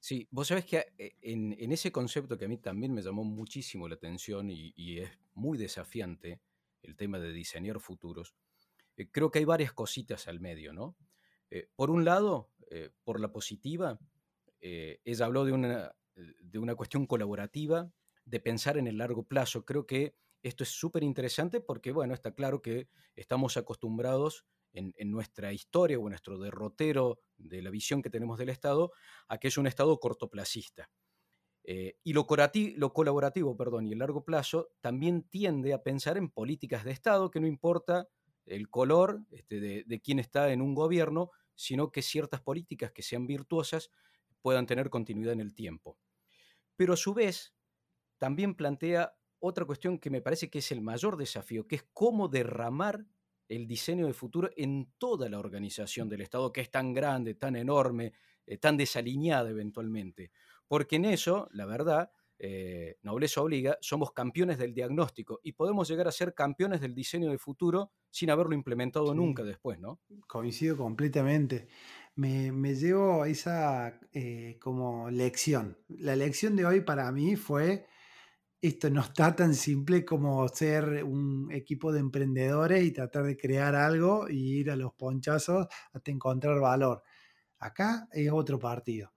Sí, 0.00 0.26
vos 0.32 0.48
sabés 0.48 0.64
que 0.64 0.84
eh, 0.98 1.14
en, 1.22 1.70
ese 1.70 1.92
concepto 1.92 2.36
que 2.36 2.46
a 2.46 2.48
mí 2.48 2.58
también 2.58 2.92
me 2.92 3.02
llamó 3.02 3.22
muchísimo 3.22 3.88
la 3.88 3.94
atención 3.94 4.50
y, 4.50 4.98
es 4.98 5.10
muy 5.34 5.56
desafiante, 5.58 6.40
el 6.82 6.96
tema 6.96 7.20
de 7.20 7.32
diseñar 7.32 7.78
futuros, 7.78 8.34
eh, 8.96 9.08
creo 9.08 9.30
que 9.30 9.38
hay 9.38 9.44
varias 9.44 9.72
cositas 9.72 10.26
al 10.26 10.40
medio, 10.40 10.72
¿no? 10.72 10.96
Por 11.76 11.90
un 11.90 12.06
lado, 12.06 12.50
por 13.04 13.20
la 13.20 13.32
positiva, 13.32 13.98
ella 14.60 15.26
habló 15.26 15.44
de 15.44 15.52
una, 15.52 15.94
de 16.14 16.58
una 16.58 16.74
cuestión 16.74 17.06
colaborativa, 17.06 17.90
de 18.24 18.40
pensar 18.40 18.78
en 18.78 18.86
el 18.86 18.98
largo 18.98 19.24
plazo. 19.24 19.64
Creo 19.64 19.86
que 19.86 20.14
esto 20.42 20.64
es 20.64 20.70
súper 20.70 21.04
interesante 21.04 21.60
porque, 21.60 21.92
bueno, 21.92 22.14
está 22.14 22.34
claro 22.34 22.62
que 22.62 22.88
estamos 23.14 23.56
acostumbrados 23.56 24.44
en, 24.72 25.10
nuestra 25.10 25.52
historia 25.52 25.98
o 25.98 26.02
en 26.02 26.10
nuestro 26.10 26.38
derrotero 26.38 27.20
de 27.36 27.62
la 27.62 27.70
visión 27.70 28.02
que 28.02 28.10
tenemos 28.10 28.38
del 28.38 28.48
Estado 28.48 28.92
a 29.28 29.38
que 29.38 29.48
es 29.48 29.58
un 29.58 29.66
Estado 29.66 29.98
cortoplacista. 30.00 30.90
Eh, 31.64 31.96
y 32.02 32.12
lo, 32.12 32.26
lo, 32.76 32.92
colaborativo 32.92 33.56
perdón, 33.56 33.86
y 33.86 33.92
el 33.92 34.00
largo 34.00 34.24
plazo 34.24 34.70
también 34.80 35.22
tiende 35.22 35.72
a 35.72 35.82
pensar 35.82 36.16
en 36.16 36.28
políticas 36.28 36.84
de 36.84 36.90
Estado 36.90 37.30
que 37.30 37.38
no 37.38 37.46
importa 37.46 38.08
el 38.46 38.68
color 38.68 39.20
este, 39.30 39.60
de, 39.60 39.84
de 39.86 40.00
quién 40.00 40.18
está 40.18 40.52
en 40.52 40.60
un 40.60 40.74
gobierno, 40.74 41.30
sino 41.54 41.90
que 41.92 42.02
ciertas 42.02 42.40
políticas 42.40 42.92
que 42.92 43.02
sean 43.02 43.26
virtuosas 43.26 43.90
puedan 44.40 44.66
tener 44.66 44.90
continuidad 44.90 45.32
en 45.34 45.40
el 45.40 45.54
tiempo. 45.54 45.98
Pero 46.76 46.94
a 46.94 46.96
su 46.96 47.14
vez, 47.14 47.54
también 48.18 48.54
plantea 48.54 49.16
otra 49.40 49.64
cuestión 49.64 49.98
que 49.98 50.10
me 50.10 50.22
parece 50.22 50.50
que 50.50 50.60
es 50.60 50.72
el 50.72 50.80
mayor 50.80 51.16
desafío, 51.16 51.66
que 51.66 51.76
es 51.76 51.84
cómo 51.92 52.28
derramar 52.28 53.06
el 53.48 53.66
diseño 53.66 54.06
de 54.06 54.14
futuro 54.14 54.50
en 54.56 54.92
toda 54.98 55.28
la 55.28 55.38
organización 55.38 56.08
del 56.08 56.22
Estado, 56.22 56.52
que 56.52 56.60
es 56.62 56.70
tan 56.70 56.94
grande, 56.94 57.34
tan 57.34 57.56
enorme, 57.56 58.14
eh, 58.46 58.58
tan 58.58 58.76
desalineada 58.76 59.50
eventualmente. 59.50 60.30
Porque 60.68 60.96
en 60.96 61.04
eso, 61.06 61.48
la 61.52 61.66
verdad, 61.66 62.12
eh, 62.38 62.96
nobleza 63.02 63.40
obliga, 63.40 63.78
somos 63.80 64.12
campeones 64.12 64.58
del 64.58 64.74
diagnóstico 64.74 65.40
y 65.42 65.52
podemos 65.52 65.88
llegar 65.88 66.08
a 66.08 66.12
ser 66.12 66.34
campeones 66.34 66.80
del 66.80 66.94
diseño 66.94 67.30
de 67.30 67.38
futuro 67.38 67.92
sin 68.10 68.30
haberlo 68.30 68.54
implementado 68.54 69.14
nunca 69.14 69.42
después, 69.42 69.78
¿no? 69.78 70.00
Coincido 70.26 70.76
completamente. 70.76 71.68
Me, 72.14 72.74
llevo 72.74 73.24
esa 73.24 73.98
eh, 74.12 74.58
como 74.60 75.10
lección. 75.10 75.78
La 75.88 76.16
lección 76.16 76.56
de 76.56 76.66
hoy 76.66 76.80
para 76.80 77.10
mí 77.12 77.36
fue 77.36 77.86
esto 78.62 78.88
no 78.90 79.00
está 79.00 79.34
tan 79.34 79.54
simple 79.54 80.04
como 80.04 80.46
ser 80.46 81.02
un 81.02 81.50
equipo 81.50 81.92
de 81.92 81.98
emprendedores 81.98 82.84
y 82.84 82.92
tratar 82.92 83.24
de 83.24 83.36
crear 83.36 83.74
algo 83.74 84.28
y 84.30 84.60
ir 84.60 84.70
a 84.70 84.76
los 84.76 84.94
ponchazos 84.94 85.66
hasta 85.92 86.10
encontrar 86.12 86.60
valor. 86.60 87.02
Acá 87.58 88.08
es 88.12 88.30
otro 88.30 88.60
partido. 88.60 89.12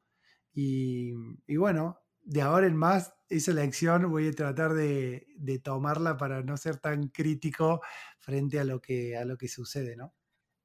Y, 0.52 1.14
bueno, 1.58 2.00
de 2.26 2.42
ahora 2.42 2.68
en 2.68 2.76
más, 2.76 3.14
esa 3.30 3.54
lección 3.54 4.10
voy 4.10 4.28
a 4.28 4.32
tratar 4.32 4.74
de, 4.74 5.26
tomarla 5.64 6.18
para 6.18 6.42
no 6.42 6.58
ser 6.58 6.78
tan 6.78 7.08
crítico 7.08 7.82
frente 8.20 8.60
a 8.60 8.64
lo 8.64 8.82
que, 8.82 9.16
a 9.16 9.26
lo 9.26 9.38
que 9.38 9.48
sucede, 9.48 9.96
¿no? 9.96 10.14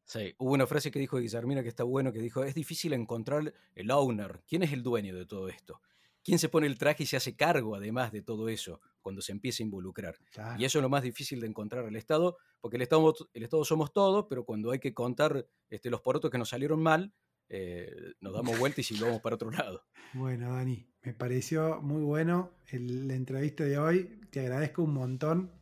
Sí, 0.05 0.35
hubo 0.39 0.55
una 0.55 0.67
frase 0.67 0.91
que 0.91 0.99
dijo 0.99 1.19
Guillermina 1.19 1.63
que 1.63 1.69
está 1.69 1.85
bueno, 1.85 2.13
que 2.13 2.19
dijo, 2.19 2.43
es 2.43 2.55
difícil 2.55 2.95
encontrar 2.95 3.55
el 3.77 3.91
owner, 3.91 4.43
¿quién 4.49 4.65
es 4.65 4.73
el 4.73 4.83
dueño 4.83 5.15
de 5.15 5.25
todo 5.25 5.49
esto? 5.49 5.81
¿Quién 6.23 6.39
se 6.39 6.49
pone 6.49 6.67
el 6.67 6.79
traje 6.79 7.05
y 7.05 7.07
se 7.07 7.17
hace 7.17 7.37
cargo 7.37 7.77
además 7.77 8.11
de 8.11 8.21
todo 8.21 8.49
eso 8.49 8.81
cuando 9.01 9.23
se 9.23 9.33
empieza 9.33 9.63
a 9.63 9.67
involucrar? 9.67 10.17
Y 10.59 10.65
eso 10.65 10.79
es 10.79 10.83
lo 10.83 10.89
más 10.89 11.03
difícil 11.03 11.41
de 11.41 11.47
encontrar 11.47 11.87
el 11.87 11.97
Estado, 11.97 12.39
porque 12.61 12.77
el 12.77 12.83
Estado, 12.83 13.15
el 13.33 13.43
Estado 13.43 13.65
somos 13.65 13.93
todos, 13.93 14.27
pero 14.29 14.45
cuando 14.45 14.73
hay 14.73 14.81
que 14.81 14.93
contar 14.93 15.47
este, 15.69 15.91
los 15.91 16.01
porotos 16.01 16.31
que 16.31 16.39
nos 16.39 16.49
salieron 16.49 16.83
mal, 16.83 17.15
eh, 17.51 18.15
nos 18.21 18.33
damos 18.33 18.59
vuelta 18.59 18.81
y 18.81 18.85
si 18.85 18.99
vamos 18.99 19.21
para 19.21 19.35
otro 19.35 19.51
lado. 19.51 19.85
Bueno, 20.13 20.57
Dani, 20.57 20.85
me 21.05 21.15
pareció 21.15 21.81
muy 21.83 22.03
bueno 22.03 22.51
la 22.73 23.15
entrevista 23.15 23.63
de 23.63 23.79
hoy. 23.79 24.19
Te 24.31 24.41
agradezco 24.41 24.83
un 24.83 24.95
montón. 24.95 25.53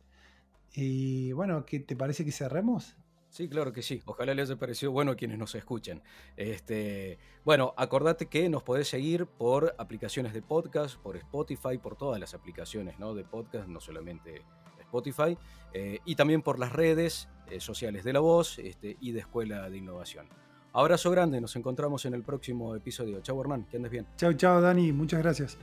Y 0.73 1.33
bueno, 1.33 1.65
¿qué 1.65 1.79
te 1.79 1.95
parece 1.95 2.25
que 2.25 2.31
cerremos? 2.31 2.95
Sí, 3.29 3.47
claro 3.47 3.71
que 3.71 3.83
sí. 3.83 4.01
Ojalá 4.05 4.33
les 4.33 4.49
haya 4.49 4.59
parecido 4.59 4.91
bueno 4.91 5.11
a 5.11 5.15
quienes 5.15 5.37
nos 5.37 5.53
escuchan. 5.53 6.01
Este, 6.35 7.19
bueno, 7.45 7.75
acordate 7.77 8.25
que 8.25 8.49
nos 8.49 8.63
podés 8.63 8.87
seguir 8.87 9.27
por 9.27 9.75
aplicaciones 9.77 10.33
de 10.33 10.41
podcast, 10.41 10.97
por 10.97 11.15
Spotify, 11.15 11.77
por 11.77 11.95
todas 11.95 12.19
las 12.19 12.33
aplicaciones 12.33 12.97
¿no? 12.97 13.13
de 13.13 13.23
podcast, 13.23 13.67
no 13.67 13.79
solamente 13.79 14.41
Spotify, 14.79 15.37
eh, 15.73 15.99
y 16.05 16.15
también 16.15 16.41
por 16.41 16.57
las 16.57 16.73
redes 16.73 17.29
eh, 17.51 17.59
sociales 17.59 18.03
de 18.03 18.13
La 18.13 18.19
Voz 18.19 18.57
este, 18.57 18.97
y 18.99 19.11
de 19.11 19.19
Escuela 19.19 19.69
de 19.69 19.77
Innovación. 19.77 20.27
Abrazo 20.73 21.09
grande, 21.09 21.41
nos 21.41 21.55
encontramos 21.55 22.05
en 22.05 22.13
el 22.13 22.23
próximo 22.23 22.75
episodio. 22.75 23.21
Chau 23.21 23.39
Hernán, 23.41 23.65
que 23.65 23.77
andes 23.77 23.91
bien. 23.91 24.05
Chau, 24.17 24.33
chau 24.33 24.61
Dani, 24.61 24.91
muchas 24.91 25.21
gracias. 25.21 25.57